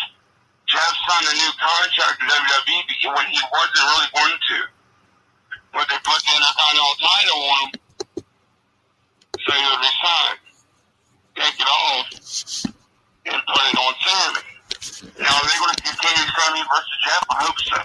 Jeff 0.66 0.94
signed 1.06 1.30
a 1.30 1.34
new 1.38 1.52
contract 1.54 2.18
with 2.18 2.34
WWE 2.34 3.14
when 3.14 3.26
he 3.30 3.38
wasn't 3.46 3.86
really 3.86 4.10
going 4.18 4.38
to. 4.42 4.58
But 5.70 5.86
they 5.86 5.98
put 6.02 6.18
the 6.26 6.32
Intercontinental 6.42 6.96
title 6.98 7.38
on 7.38 7.62
him 7.62 7.82
so 9.38 9.50
he 9.54 9.62
would 9.62 9.78
resign, 9.78 10.36
take 11.38 11.54
it 11.54 11.70
off, 11.70 12.06
and 13.30 13.38
put 13.46 13.62
it 13.62 13.78
on 13.78 13.94
Sami. 14.02 14.51
Now, 14.82 15.30
are 15.30 15.46
they 15.46 15.58
going 15.62 15.74
to 15.78 15.82
continue 15.82 16.26
Sami 16.34 16.62
versus 16.66 16.98
Jeff? 17.06 17.24
I 17.30 17.38
hope 17.46 17.58
so. 17.62 17.78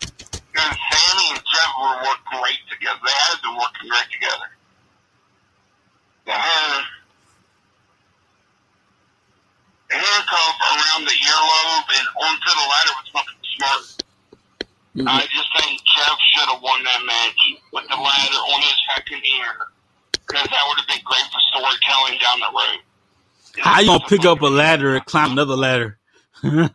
Because 0.00 0.72
Sami 0.72 1.26
and 1.36 1.42
Jeff 1.44 1.70
were 1.76 1.96
work 2.00 2.20
great 2.32 2.60
together. 2.72 3.00
They 3.04 3.12
had 3.12 3.36
been 3.44 3.56
working 3.60 3.88
great 3.88 4.08
together. 4.08 4.48
The 6.24 6.32
the 9.90 9.96
handcuff 9.98 10.56
around 10.70 11.02
the 11.04 11.16
earlobe 11.18 11.88
and 11.98 12.06
onto 12.24 12.50
the 12.56 12.66
ladder 12.70 12.94
was 12.96 13.08
fucking 13.12 13.42
smart. 13.58 13.84
Mm-hmm. 14.96 15.08
I 15.08 15.20
just 15.28 15.50
think 15.58 15.80
Jeff 15.96 16.18
should 16.32 16.48
have 16.48 16.62
won 16.62 16.82
that 16.84 17.02
match 17.04 17.40
with 17.72 17.84
the 17.88 17.96
ladder 17.96 18.40
on 18.54 18.60
his 18.62 18.78
fucking 18.94 19.22
ear. 19.22 19.54
Because 20.12 20.46
that 20.46 20.62
would 20.68 20.78
have 20.78 20.86
been 20.86 21.04
great 21.04 21.26
for 21.28 21.40
storytelling 21.52 22.18
down 22.22 22.38
the 22.40 22.50
road. 22.54 22.80
How 23.58 23.80
you 23.80 23.86
gonna 23.86 24.04
pick 24.08 24.24
up 24.24 24.40
a 24.42 24.46
ladder 24.46 24.94
and 24.94 25.04
climb 25.04 25.32
another 25.32 25.56
ladder? 25.56 25.99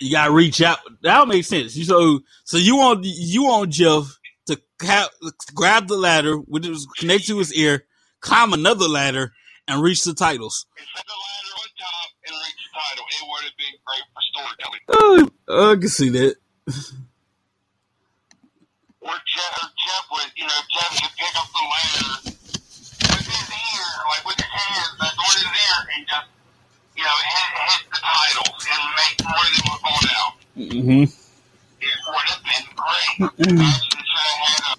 You 0.00 0.12
gotta 0.12 0.32
reach 0.32 0.62
out. 0.62 0.78
That 1.02 1.20
would 1.20 1.28
make 1.28 1.44
sense. 1.44 1.74
So 1.86 2.20
so 2.44 2.56
you 2.56 2.76
want 2.76 3.04
you 3.04 3.44
want 3.44 3.70
Jeff 3.70 4.18
to 4.46 4.58
grab 5.54 5.88
the 5.88 5.96
ladder 5.96 6.36
which 6.36 6.66
is 6.66 6.86
connected 6.98 7.26
to 7.28 7.38
his 7.38 7.52
ear, 7.54 7.84
climb 8.20 8.54
another 8.54 8.88
ladder, 8.88 9.32
and 9.68 9.82
reach 9.82 10.02
the 10.04 10.14
titles. 10.14 10.66
Oh, 14.88 15.28
I 15.48 15.76
can 15.76 15.88
see 15.88 16.08
that. 16.08 16.36
Or 19.02 19.12
Jeff, 19.12 19.62
or 19.62 19.68
Jeff 19.86 20.04
would, 20.12 20.32
you 20.36 20.44
know, 20.44 20.60
Jeff 20.74 20.90
could 21.00 21.12
pick 21.18 21.36
up 21.36 21.48
the 21.52 21.64
ladder 21.72 22.36
with 23.02 23.26
his 23.26 23.50
ear, 23.50 23.86
like 24.08 24.24
with 24.26 24.36
his 24.40 25.19
hands, 25.30 25.46
that's 25.46 25.46
on 25.46 25.46
his 25.46 25.54
ear, 25.54 25.78
and 25.94 26.02
just, 26.10 26.28
you 26.96 27.04
know, 27.04 27.16
hit, 27.30 27.48
hit 27.70 27.82
the 27.90 28.00
titles 28.02 28.62
and 28.66 28.82
make 28.98 29.16
more 29.24 29.46
than 29.50 29.62
was 29.70 29.80
going 29.86 30.10
out. 30.18 30.34
Mm-hmm. 30.58 31.04
It 31.80 31.98
would 32.10 32.26
have 32.28 32.42
been 32.44 32.66
great. 32.76 33.16
Actually, 33.40 34.04
should 34.04 34.26
have 34.26 34.42
had 34.44 34.60
a, 34.60 34.74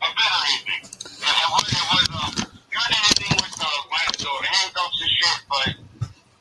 a 0.00 0.08
better 0.16 0.42
ending. 0.56 0.82
And 0.86 1.36
it 1.36 1.48
was, 1.52 1.64
it 1.68 1.86
was 1.92 2.06
a 2.06 2.46
good 2.46 2.92
ending 2.96 3.34
with 3.36 3.54
the, 3.56 3.70
like, 3.92 4.12
the 4.16 4.32
handcuffs 4.46 4.98
and 5.02 5.12
shit, 5.12 5.38
but 5.50 5.68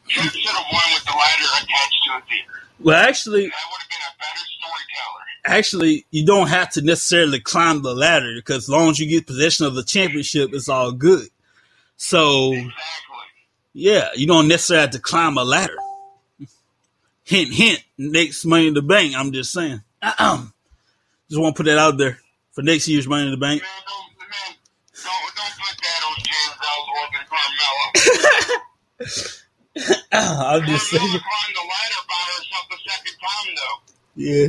Jeff 0.07 0.31
should 0.31 0.55
have 0.55 0.67
won 0.71 0.87
with 0.93 1.05
the 1.05 1.11
ladder 1.11 1.49
attached 1.59 1.99
to 2.05 2.09
his 2.15 2.39
ear. 2.39 2.53
Well, 2.79 2.95
actually, 2.95 3.47
That 3.47 3.67
would 3.71 3.81
have 3.81 3.89
been 3.89 4.05
a 4.07 4.13
better 4.19 4.45
storyteller. 4.55 5.23
actually, 5.45 6.05
you 6.11 6.25
don't 6.25 6.47
have 6.47 6.71
to 6.73 6.81
necessarily 6.81 7.39
climb 7.39 7.81
the 7.81 7.93
ladder 7.95 8.33
because 8.35 8.63
as 8.65 8.69
long 8.69 8.89
as 8.89 8.99
you 8.99 9.07
get 9.07 9.25
possession 9.27 9.65
of 9.65 9.75
the 9.75 9.83
championship, 9.83 10.51
it's 10.53 10.69
all 10.69 10.91
good. 10.91 11.27
So 11.97 12.51
Exactly. 12.53 12.73
yeah, 13.73 14.09
you 14.15 14.27
don't 14.27 14.47
necessarily 14.47 14.81
have 14.81 14.91
to 14.91 14.99
climb 14.99 15.37
a 15.37 15.43
ladder. 15.43 15.75
Hint, 17.23 17.53
hint. 17.53 17.83
Next 17.97 18.45
Money 18.45 18.67
in 18.67 18.73
the 18.75 18.81
Bank. 18.81 19.15
I'm 19.15 19.31
just 19.31 19.51
saying. 19.51 19.81
just 20.03 20.21
want 21.41 21.55
to 21.55 21.63
put 21.63 21.65
that 21.65 21.77
out 21.79 21.97
there 21.97 22.19
for 22.51 22.61
next 22.61 22.87
year's 22.87 23.07
Money 23.07 23.25
in 23.25 23.31
the 23.31 23.37
Bank. 23.37 23.61
Man, 23.61 23.69
don't, 23.87 24.11
man, 24.19 24.55
don't, 25.03 25.35
don't 25.35 25.55
put 25.57 25.77
that 25.81 26.03
on 26.05 26.15
James 26.21 26.57
Ellsworth 26.61 27.13
and 27.19 27.27
Carmella. 30.11 30.59
I'm 30.59 30.65
just 30.67 30.87
saying. 30.89 31.01
climbed 31.01 31.19
the 31.55 31.61
ladder 31.61 32.01
by 32.07 32.21
herself 32.27 32.65
the 32.69 32.77
second 32.87 33.15
time, 33.19 33.49
though. 33.55 33.77
Yeah. 34.15 34.47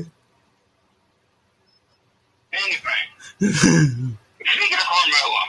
Anyway, 2.52 3.00
speaking 3.40 4.78
of 4.78 4.84
Carmella, 4.86 5.44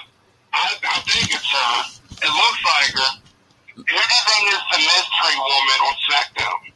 I, 0.51 0.55
I 0.83 0.99
think 1.01 1.29
it's 1.33 1.53
uh, 1.55 1.83
it 2.21 2.31
looks 2.31 2.63
like 2.65 2.93
her. 2.93 3.21
Who 3.75 3.83
do 3.83 3.91
you 3.91 3.97
think 3.97 4.53
is 4.53 4.63
the 4.71 4.77
mystery 4.77 5.37
woman 5.37 5.79
on 5.85 5.93
SmackDown? 6.09 6.73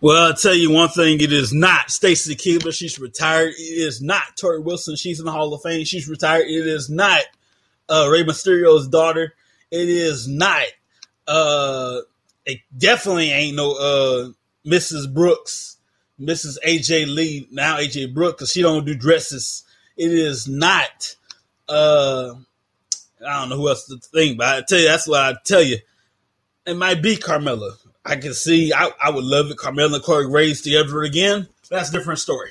Well, 0.00 0.26
I'll 0.26 0.34
tell 0.34 0.54
you 0.54 0.70
one 0.70 0.88
thing. 0.88 1.20
It 1.20 1.32
is 1.32 1.52
not 1.52 1.90
Stacy 1.90 2.36
Keibler. 2.36 2.72
She's 2.72 2.98
retired. 2.98 3.50
It 3.50 3.60
is 3.60 4.00
not 4.00 4.36
Torrie 4.40 4.62
Wilson. 4.62 4.96
She's 4.96 5.18
in 5.18 5.26
the 5.26 5.32
Hall 5.32 5.52
of 5.52 5.62
Fame. 5.62 5.84
She's 5.84 6.08
retired. 6.08 6.46
It 6.46 6.66
is 6.66 6.88
not 6.88 7.22
uh, 7.88 8.08
Rey 8.10 8.24
Mysterio's 8.24 8.86
daughter. 8.86 9.34
It 9.70 9.88
is 9.88 10.28
not. 10.28 10.66
Uh, 11.26 11.98
it 12.46 12.60
definitely 12.76 13.30
ain't 13.30 13.56
no 13.56 13.72
uh, 13.72 14.30
Mrs. 14.66 15.12
Brooks, 15.12 15.76
Mrs. 16.18 16.56
AJ 16.66 17.12
Lee. 17.12 17.48
Now 17.50 17.78
AJ 17.78 18.14
Brooks, 18.14 18.36
because 18.36 18.52
she 18.52 18.62
don't 18.62 18.86
do 18.86 18.94
dresses. 18.94 19.64
It 19.96 20.12
is 20.12 20.48
not. 20.48 21.16
Uh, 21.68 22.34
I 23.26 23.40
don't 23.40 23.48
know 23.48 23.56
who 23.56 23.68
else 23.68 23.86
to 23.86 23.96
think, 23.98 24.38
but 24.38 24.46
I 24.46 24.62
tell 24.62 24.78
you, 24.78 24.88
that's 24.88 25.08
what 25.08 25.20
I 25.22 25.36
tell 25.44 25.62
you. 25.62 25.78
It 26.66 26.74
might 26.76 27.02
be 27.02 27.16
Carmella. 27.16 27.72
I 28.04 28.16
can 28.16 28.34
see. 28.34 28.72
I, 28.72 28.90
I 29.02 29.10
would 29.10 29.24
love 29.24 29.50
it. 29.50 29.56
Carmella 29.56 29.94
and 29.96 30.04
Corey 30.04 30.26
Graves 30.26 30.60
together 30.62 31.02
again. 31.02 31.48
That's 31.70 31.88
a 31.90 31.92
different 31.92 32.20
story. 32.20 32.50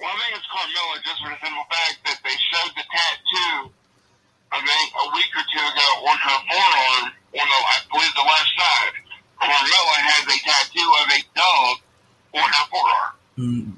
Well, 0.00 0.10
I 0.10 0.16
think 0.18 0.34
it's 0.34 0.48
Carmella 0.50 0.94
just 1.06 1.18
for 1.22 1.30
the 1.30 1.38
simple 1.38 1.66
fact 1.70 1.96
that 2.04 2.18
they 2.26 2.34
showed 2.50 2.72
the 2.74 2.84
tattoo, 2.90 3.70
I 4.50 4.58
think, 4.58 4.86
a 4.98 5.06
week 5.14 5.30
or 5.38 5.44
two 5.46 5.62
ago 5.62 5.88
on 6.10 6.16
her 6.18 6.38
forearm, 6.50 7.04
on 7.38 7.46
the, 7.46 7.58
I 7.70 7.76
believe 7.86 8.12
the 8.18 8.26
left 8.26 8.50
side. 8.58 8.94
Carmella 9.38 9.96
has 10.02 10.22
a 10.26 10.38
tattoo 10.42 10.90
of 11.00 11.06
a 11.14 11.20
dog 11.38 11.74
on 12.34 12.46
her 12.50 12.66
forearm. 12.66 13.14
Mm. 13.38 13.72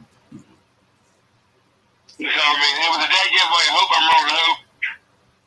So, 2.14 2.24
I 2.24 2.54
mean, 2.56 2.74
it 2.78 2.90
was 2.94 3.02
a 3.04 3.10
dead 3.10 3.28
giveaway. 3.34 3.64
I 3.68 3.72
hope 3.74 3.90
I'm 3.90 4.06
wrong. 4.06 4.26
I 4.30 4.38
hope 4.38 4.60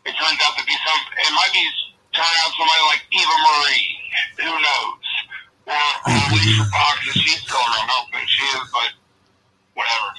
it 0.04 0.14
turns 0.20 0.40
out 0.46 0.54
to 0.60 0.64
be 0.68 0.76
some, 0.84 1.00
it 1.16 1.32
might 1.34 1.54
be, 1.56 1.64
turn 2.14 2.34
out 2.44 2.52
somebody 2.54 2.84
like 2.92 3.02
Eva 3.08 3.36
Marie. 3.50 3.88
Who 4.46 4.52
knows? 4.62 5.08
Or, 5.68 5.88
or 6.06 6.16
Alicia 6.28 6.66
Fox, 6.70 6.96
if 7.08 7.16
she's 7.18 7.40
still 7.42 7.58
around. 7.58 7.88
I 7.88 7.96
don't 7.98 8.10
think 8.14 8.28
she 8.30 8.44
is, 8.52 8.66
but 8.70 8.90
whatever. 9.80 10.10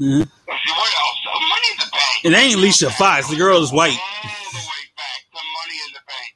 Mhm. 0.00 0.24
Let's 0.24 0.60
see, 0.64 0.72
what 0.72 0.88
else? 0.88 1.20
Uh, 1.28 1.40
Money 1.48 1.68
in 1.72 1.76
the 1.80 1.88
Bank. 1.92 2.09
It 2.22 2.34
ain't 2.34 2.56
Alicia 2.56 2.90
Fox. 2.90 3.28
The 3.28 3.36
girl 3.36 3.62
is 3.62 3.72
white. 3.72 3.92
All 3.92 4.52
the 4.52 4.58
way 4.58 4.84
back 4.96 5.22
to 5.32 5.40
Money 5.56 5.78
in 5.86 5.92
the 5.94 6.00
Bank. 6.06 6.34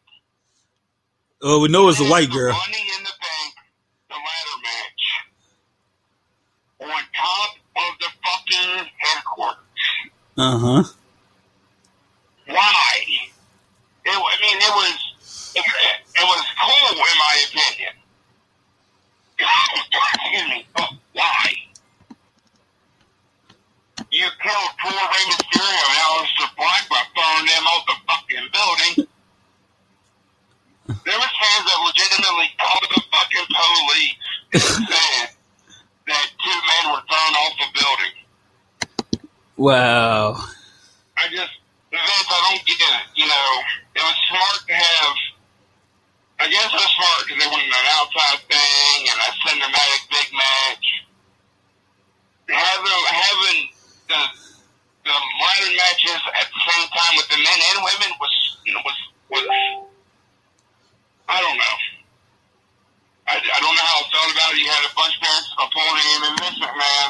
Oh, 1.42 1.60
we 1.60 1.68
know 1.68 1.88
it's 1.88 2.00
a 2.00 2.04
white 2.04 2.30
girl. 2.30 2.52
Money 2.52 2.88
in 2.96 3.04
the 3.04 3.12
Bank, 3.20 3.54
the 4.08 4.14
ladder 4.14 4.58
match. 4.62 5.04
On 6.80 6.88
top 6.88 7.56
of 7.76 7.98
the 8.00 8.08
fucking 8.24 8.90
headquarters. 8.96 9.58
Uh 10.38 10.58
huh. 10.58 10.82
Why? 12.46 13.04
It, 14.06 14.10
I 14.10 14.36
mean, 14.40 14.56
it 14.56 14.74
was 14.74 15.52
it, 15.54 15.64
it 15.64 16.24
was 16.24 16.44
cool 16.60 16.92
in 16.92 17.18
my 17.18 17.44
opinion. 17.48 17.92
Excuse 19.38 20.48
me. 20.48 20.66
But 20.74 20.90
why? 21.12 21.52
You 24.10 24.28
killed 24.44 24.72
poor 24.76 24.92
Rey 24.92 25.24
Mysterio 25.32 25.84
and 25.88 25.98
Aleister 26.04 26.48
Black 26.60 26.84
by 26.92 27.00
throwing 27.16 27.46
them 27.48 27.64
out 27.64 27.82
the 27.88 27.96
fucking 28.04 28.46
building. 28.52 28.94
There 30.84 31.16
was 31.16 31.32
fans 31.40 31.64
that 31.64 31.78
legitimately 31.80 32.48
called 32.60 32.84
the 32.92 33.00
fucking 33.08 33.48
police 33.48 34.16
and 34.52 34.84
said 34.92 35.26
that 36.12 36.26
two 36.44 36.58
men 36.60 36.84
were 36.92 37.04
thrown 37.08 37.32
off 37.40 37.54
the 37.56 37.68
building. 37.72 38.14
Wow. 39.56 40.44
I 41.16 41.24
just, 41.32 41.56
Vince, 41.88 42.28
I 42.28 42.38
don't 42.52 42.64
get 42.68 42.76
it. 42.76 43.06
You 43.16 43.24
know, 43.24 43.48
it 43.96 44.02
was 44.04 44.16
smart 44.28 44.60
to 44.68 44.74
have, 44.76 45.14
I 46.44 46.52
guess 46.52 46.68
it 46.68 46.76
was 46.76 46.92
smart 47.00 47.20
because 47.24 47.40
they 47.40 47.48
wanted 47.48 47.72
an 47.72 47.88
outside 47.96 48.40
thing 48.44 48.98
and 49.08 49.18
a 49.24 49.30
cinematic 49.40 50.02
big 50.12 50.28
match. 50.36 50.86
Having, 52.44 53.02
having 53.08 53.60
the, 54.08 54.20
the 55.04 55.14
ladder 55.16 55.72
matches 55.76 56.20
at 56.36 56.46
the 56.52 56.60
same 56.60 56.88
time 56.92 57.14
with 57.16 57.23
the 57.34 57.42
men 57.42 57.58
and 57.74 57.78
women 57.82 58.10
was, 58.20 58.32
was, 58.84 58.96
was, 59.30 59.44
I 61.28 61.40
don't 61.40 61.56
know. 61.56 61.76
I, 63.26 63.34
I 63.36 63.60
don't 63.60 63.74
know 63.74 63.82
how 63.82 63.98
I 63.98 64.04
felt 64.12 64.32
about 64.32 64.52
it. 64.52 64.58
You 64.58 64.68
had 64.68 64.84
a 64.84 64.94
bunch 64.94 65.14
of 65.16 65.22
parents 65.22 65.50
on 65.58 65.66
the 65.66 65.72
podium 65.74 66.22
and 66.30 66.40
Vince 66.40 66.58
McMahon. 66.62 67.08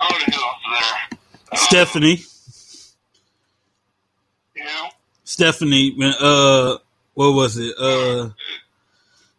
I 0.00 0.08
don't 0.10 0.20
know 0.20 0.34
who 0.34 0.42
else 0.42 0.62
there. 0.80 1.58
Stephanie. 1.58 2.20
You 4.56 4.64
know? 4.64 4.88
Stephanie. 5.24 5.96
Uh, 6.20 6.76
what 7.14 7.32
was 7.34 7.58
it? 7.58 7.74
Uh, 7.78 8.30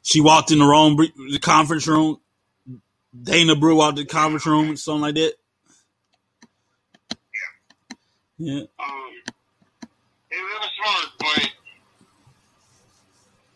she 0.03 0.21
walked 0.21 0.51
in 0.51 0.59
the 0.59 0.65
wrong 0.65 0.95
the 0.95 1.39
conference 1.39 1.87
room. 1.87 2.19
Dana 3.19 3.55
Brooke 3.55 3.77
walked 3.77 3.99
in 3.99 4.05
the 4.05 4.11
conference 4.11 4.45
room, 4.45 4.77
something 4.77 5.01
like 5.01 5.15
that. 5.15 5.33
Yeah. 8.37 8.61
Um, 8.77 9.11
it 10.29 10.37
was 10.37 10.69
smart, 10.77 11.07
but 11.19 11.49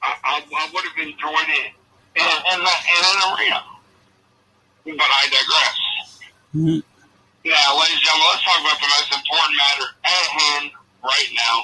I, 0.01 0.09
I, 0.23 0.33
I 0.41 0.69
would 0.73 0.85
have 0.85 0.97
enjoyed 0.97 1.49
it 1.53 1.71
in, 2.17 2.25
in, 2.25 2.59
the, 2.65 2.73
in 2.73 3.01
an 3.05 3.19
arena. 3.37 3.61
But 4.85 5.09
I 5.13 5.23
digress. 5.29 5.77
Mhm. 6.55 6.83
Now, 7.45 7.77
ladies 7.79 7.97
and 7.97 8.05
gentlemen, 8.05 8.27
let's 8.33 8.43
talk 8.45 8.59
about 8.61 8.79
the 8.81 8.89
most 8.89 9.11
important 9.13 9.55
matter 9.57 9.87
at 10.05 10.25
hand 10.29 10.71
right 11.03 11.31
now. 11.33 11.57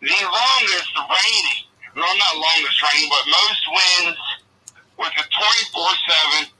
The 0.00 0.14
longest 0.26 0.90
reigning, 0.96 1.62
no, 1.94 2.02
not 2.02 2.34
longest 2.38 2.78
reigning, 2.82 3.10
but 3.10 3.24
most 3.30 3.62
wins 3.70 4.18
with 4.98 5.14
a 5.18 5.24
24 5.26 5.90
7, 6.42 6.50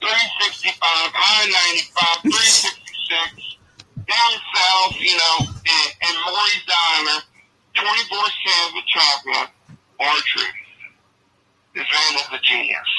365, 0.00 0.76
high 0.80 1.46
95, 1.48 2.32
366, 2.32 3.59
down 4.10 4.32
south, 4.54 4.98
you 4.98 5.16
know, 5.16 5.46
and, 5.46 5.88
and 6.02 6.14
Maury's 6.26 6.64
Diner, 6.66 7.22
24 7.74 8.18
7 8.18 8.82
champion, 8.90 9.46
R-Truth. 10.00 10.58
This 11.74 11.86
man 11.86 12.14
is 12.18 12.26
a 12.32 12.40
genius. 12.42 12.90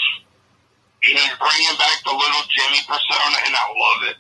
He's 1.02 1.15
bringing 1.38 1.78
back 1.78 1.97
the 2.06 2.12
little 2.12 2.45
Jimmy 2.56 2.80
persona, 2.88 3.38
and 3.45 3.56
I 3.56 3.67
love 3.76 4.02
it. 4.10 4.17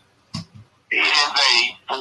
He 0.91 0.97
is 0.97 1.07
a 1.07 1.97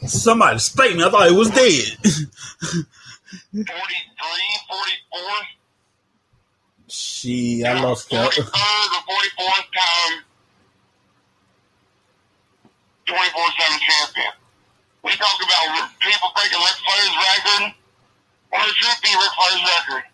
40. 0.00 0.08
Somebody 0.08 0.58
spanked 0.58 0.96
me. 0.96 1.04
I 1.04 1.10
thought 1.10 1.28
it 1.28 1.32
was 1.32 1.50
dead. 1.50 1.96
43, 3.52 3.64
44, 3.64 3.72
she, 6.88 7.64
I 7.64 7.80
lost 7.80 8.10
count. 8.10 8.32
43rd 8.32 8.42
or 8.42 9.02
44th 9.08 9.68
time 9.72 10.24
24 13.12 13.20
7 13.20 13.76
champion. 13.84 14.32
We 15.04 15.12
talk 15.20 15.36
about 15.36 15.92
people 16.00 16.32
breaking 16.32 16.62
Ric 16.64 16.78
Flair's 16.80 17.16
record, 17.20 17.76
or 18.56 18.60
it 18.64 18.74
should 18.80 19.00
be 19.04 19.12
Ric 19.12 19.32
Flair's 19.36 19.62
record. 19.68 20.04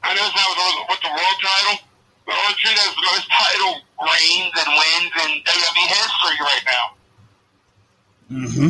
I 0.00 0.14
know 0.16 0.24
it's 0.24 0.36
not 0.36 0.48
with 0.48 0.60
the, 0.60 0.68
with 0.88 1.02
the 1.04 1.12
world 1.12 1.38
title, 1.44 1.76
but 2.24 2.34
R-Truth 2.36 2.76
has 2.80 2.92
the 2.96 3.04
most 3.04 3.26
title 3.28 3.74
reigns 4.00 4.52
and 4.56 4.68
wins 4.72 5.12
in 5.24 5.30
WWE 5.44 5.88
history 5.92 6.36
right 6.40 6.64
now. 6.64 6.84
Mm-hmm. 8.32 8.68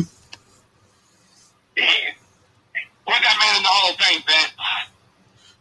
Put 3.05 3.19
that 3.21 3.37
man 3.39 3.55
in 3.57 3.63
the 3.63 3.69
Hall 3.69 3.91
of 3.91 3.97
Fame, 3.99 4.21
Vince. 4.25 4.53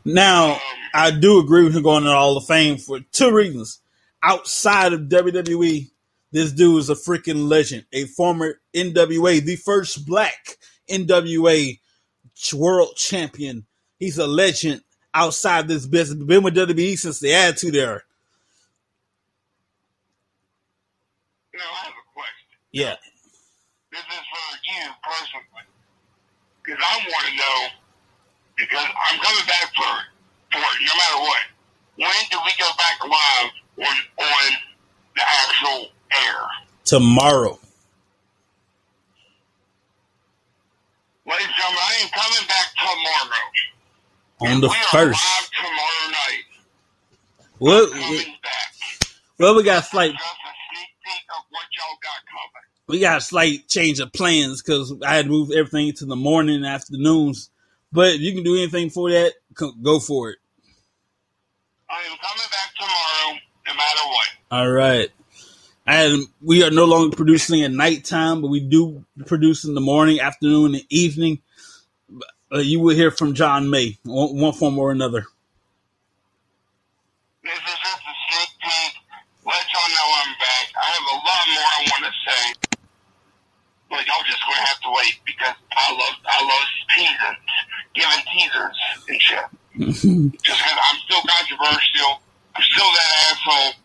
Now, 0.05 0.61
I 0.95 1.11
do 1.11 1.39
agree 1.39 1.65
with 1.65 1.75
him 1.75 1.83
going 1.83 2.03
to 2.05 2.09
the 2.09 2.15
Hall 2.15 2.37
of 2.37 2.47
Fame 2.47 2.79
for 2.79 3.01
two 3.13 3.33
reasons. 3.33 3.81
Outside 4.23 4.93
of 4.93 5.03
WWE, 5.03 5.91
this 6.35 6.51
dude 6.51 6.81
is 6.81 6.90
a 6.90 6.97
freaking 6.97 7.49
legend. 7.49 7.87
A 7.92 8.07
former 8.07 8.61
NWA, 8.75 9.40
the 9.40 9.55
first 9.55 10.05
black 10.05 10.57
NWA 10.90 11.79
world 12.53 12.97
champion. 12.97 13.66
He's 14.01 14.18
a 14.18 14.27
legend 14.27 14.83
outside 15.14 15.68
this 15.68 15.87
business. 15.87 16.25
Been 16.25 16.42
with 16.42 16.57
WWE 16.57 16.99
since 16.99 17.20
the 17.20 17.33
Attitude 17.33 17.77
Era. 17.77 18.03
Yeah. 22.73 22.97
This 23.92 24.01
is 24.01 24.07
for 24.09 24.59
you 24.64 24.90
personally. 25.05 25.70
Because 26.64 26.83
I 26.85 26.97
want 26.97 27.27
to 27.29 27.37
know, 27.37 27.59
because 28.57 28.88
I'm 29.09 29.20
coming 29.20 29.47
back 29.47 29.70
for, 29.77 29.94
for 30.51 30.59
it 30.59 30.81
no 30.83 30.94
matter 30.99 31.20
what. 31.20 31.42
When 31.94 32.11
do 32.33 32.38
we 32.44 32.51
go 32.59 32.68
back 32.77 32.99
live 33.05 33.51
on, 33.87 33.97
on 34.18 34.53
the 35.14 35.23
actual? 35.23 35.94
Tomorrow. 36.85 37.59
Ladies 41.27 41.47
and 41.47 41.55
gentlemen, 41.57 41.81
I 41.81 41.95
am 42.03 42.09
coming 42.12 42.49
back 42.49 42.69
tomorrow. 42.77 44.55
On 44.55 44.61
the 44.61 44.69
we 44.69 44.75
first. 44.90 44.95
are 44.95 45.40
live 45.40 45.51
tomorrow 45.51 46.07
night. 46.11 46.45
What, 47.59 47.90
Coming 47.93 48.35
well, 49.38 49.57
we 49.57 49.62
got 49.62 49.83
a 49.83 49.87
slight, 49.87 50.12
Just 50.12 50.23
a 50.23 50.53
sneak 50.71 50.88
peek 51.03 51.25
of 51.37 51.45
what 51.51 51.64
y'all 51.73 51.99
got 52.03 52.25
we 52.87 52.99
got 52.99 53.19
a 53.19 53.21
slight 53.21 53.67
change 53.69 53.99
of 54.01 54.12
plans 54.12 54.62
because 54.62 54.95
I 55.05 55.17
had 55.17 55.27
moved 55.27 55.53
everything 55.53 55.93
to 55.95 56.05
the 56.05 56.17
morning 56.17 56.57
and 56.57 56.67
afternoons. 56.67 57.51
But 57.93 58.14
if 58.14 58.21
you 58.21 58.35
can 58.35 58.43
do 58.43 58.57
anything 58.57 58.90
for 58.90 59.11
that, 59.11 59.33
go 59.83 60.01
for 60.01 60.31
it. 60.31 60.38
I 61.88 62.01
am 62.11 62.17
coming 62.19 62.45
back 62.51 62.75
tomorrow, 62.79 63.38
no 63.67 63.75
matter 63.75 64.09
what. 64.09 64.29
All 64.51 64.71
right. 64.71 65.11
And 65.87 66.27
we 66.40 66.62
are 66.62 66.70
no 66.70 66.87
longer 66.87 67.14
producing 67.14 67.62
at 67.62 67.70
nighttime, 67.70 68.40
but 68.40 68.49
we 68.49 68.61
do 68.61 69.05
produce 69.27 69.64
in 69.64 69.75
the 69.75 69.83
morning, 69.83 70.18
afternoon, 70.20 70.75
and 70.75 70.85
evening. 70.88 71.42
Uh, 72.53 72.59
you 72.59 72.81
will 72.81 72.94
hear 72.94 73.11
from 73.11 73.35
John 73.35 73.68
May, 73.68 73.99
one, 74.05 74.38
one 74.38 74.53
form 74.55 74.79
or 74.79 74.90
another. 74.92 75.27
This 77.42 77.53
is 77.53 77.61
just 77.61 78.01
a 78.01 78.14
sneak 78.31 78.49
peek. 78.62 78.92
Let 79.44 79.66
y'all 79.75 79.90
know 79.92 80.09
I'm 80.25 80.33
back. 80.40 80.66
I 80.73 80.87
have 80.88 81.05
a 81.12 81.16
lot 81.20 81.44
more 81.53 81.68
I 81.68 81.81
want 81.92 82.05
to 82.09 82.12
say, 82.25 82.79
but 83.90 84.07
y'all 84.07 84.25
just 84.25 84.40
gonna 84.40 84.64
have 84.64 84.81
to 84.81 84.90
wait 84.97 85.20
because 85.27 85.55
I 85.77 85.92
love 85.92 86.16
I 86.25 86.38
love 86.40 86.66
teasers, 86.97 87.38
giving 87.92 88.25
teasers 88.33 88.79
and 89.09 89.20
shit. 89.20 89.44
just 90.40 90.59
because 90.64 90.79
I'm 90.81 90.99
still 91.05 91.20
controversial, 91.29 92.23
I'm 92.57 92.62
still 92.62 92.88
that 92.88 93.11
asshole. 93.29 93.84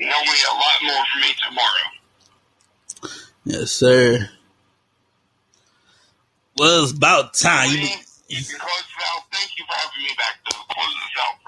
You 0.00 0.06
know 0.06 0.20
me 0.22 0.32
a 0.50 0.54
lot 0.54 0.78
more 0.82 1.04
for 1.12 1.18
me 1.20 1.34
tomorrow. 1.46 3.12
Yes, 3.44 3.70
sir. 3.70 4.30
Well, 6.58 6.84
it's 6.84 6.92
about 6.92 7.34
time. 7.34 7.70
You, 7.70 7.78
you 8.28 8.36
can 8.36 8.58
close 8.58 8.84
this 8.88 9.06
out. 9.06 9.22
Thank 9.30 9.50
you 9.58 9.64
for 9.66 9.74
having 9.76 10.02
me 10.02 10.14
back 10.16 10.42
to 10.46 10.54
close 10.54 10.94
this 10.94 11.22
out, 11.22 11.40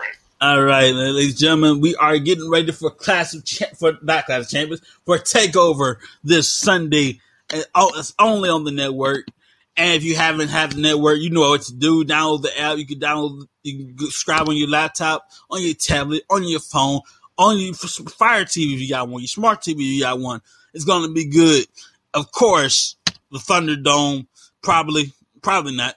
all 0.43 0.61
right, 0.61 0.93
ladies 0.93 1.31
and 1.31 1.39
gentlemen, 1.39 1.81
we 1.81 1.95
are 1.95 2.19
getting 2.19 2.51
ready 2.51 2.73
for 2.73 2.91
Class 2.91 3.33
of 3.33 3.45
Cha- 3.45 3.77
for 3.79 3.97
not 4.03 4.27
Class 4.27 4.47
of 4.47 4.51
Champions 4.51 4.83
for 5.07 5.17
Takeover 5.19 5.99
this 6.25 6.53
Sunday. 6.53 7.21
And 7.53 7.65
oh, 7.77 7.93
it's 7.97 8.13
only 8.19 8.49
on 8.49 8.65
the 8.65 8.73
network. 8.73 9.29
And 9.77 9.93
if 9.93 10.03
you 10.03 10.17
haven't 10.17 10.49
had 10.49 10.73
the 10.73 10.81
network, 10.81 11.21
you 11.21 11.31
know 11.31 11.49
what 11.51 11.63
to 11.63 11.73
do. 11.73 12.05
Download 12.05 12.43
the 12.43 12.61
app. 12.61 12.77
You 12.77 12.87
can 12.87 12.99
download. 12.99 13.47
You 13.63 13.87
can 13.87 13.99
subscribe 13.99 14.49
on 14.49 14.57
your 14.57 14.69
laptop, 14.69 15.29
on 15.49 15.63
your 15.63 15.75
tablet, 15.75 16.25
on 16.29 16.43
your 16.43 16.59
phone, 16.59 17.03
on 17.39 17.59
your 17.59 17.75
Fire 17.75 18.45
TV 18.45 18.79
you 18.79 18.89
got 18.89 19.09
one, 19.09 19.23
your 19.23 19.29
smart 19.29 19.61
TV 19.61 19.79
you 19.79 20.01
got 20.03 20.19
one. 20.19 20.41
It's 20.75 20.85
going 20.85 21.07
to 21.07 21.13
be 21.13 21.27
good. 21.27 21.67
Of 22.15 22.31
course, 22.31 22.97
the 23.31 23.39
Thunderdome 23.39 24.27
probably, 24.63 25.13
probably 25.41 25.75
not, 25.75 25.95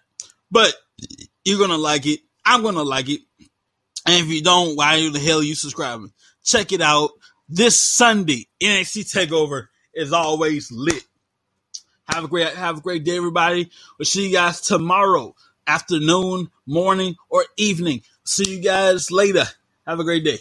but 0.49 0.73
you're 1.43 1.59
gonna 1.59 1.77
like 1.77 2.05
it. 2.05 2.21
I'm 2.45 2.63
gonna 2.63 2.83
like 2.83 3.09
it. 3.09 3.21
And 4.07 4.25
if 4.25 4.27
you 4.27 4.41
don't, 4.41 4.75
why 4.75 5.09
the 5.09 5.19
hell 5.19 5.39
are 5.39 5.43
you 5.43 5.55
subscribing? 5.55 6.11
Check 6.43 6.71
it 6.71 6.81
out 6.81 7.11
this 7.49 7.79
Sunday. 7.79 8.47
NXT 8.61 9.13
Takeover 9.13 9.67
is 9.93 10.13
always 10.13 10.71
lit. 10.71 11.03
Have 12.07 12.25
a 12.25 12.27
great 12.27 12.53
have 12.55 12.77
a 12.77 12.81
great 12.81 13.03
day, 13.03 13.17
everybody. 13.17 13.69
We'll 13.97 14.05
see 14.05 14.27
you 14.27 14.33
guys 14.33 14.61
tomorrow, 14.61 15.35
afternoon, 15.67 16.49
morning, 16.65 17.15
or 17.29 17.45
evening. 17.57 18.01
See 18.23 18.57
you 18.57 18.61
guys 18.61 19.11
later. 19.11 19.45
Have 19.85 19.99
a 19.99 20.03
great 20.03 20.23
day. 20.23 20.39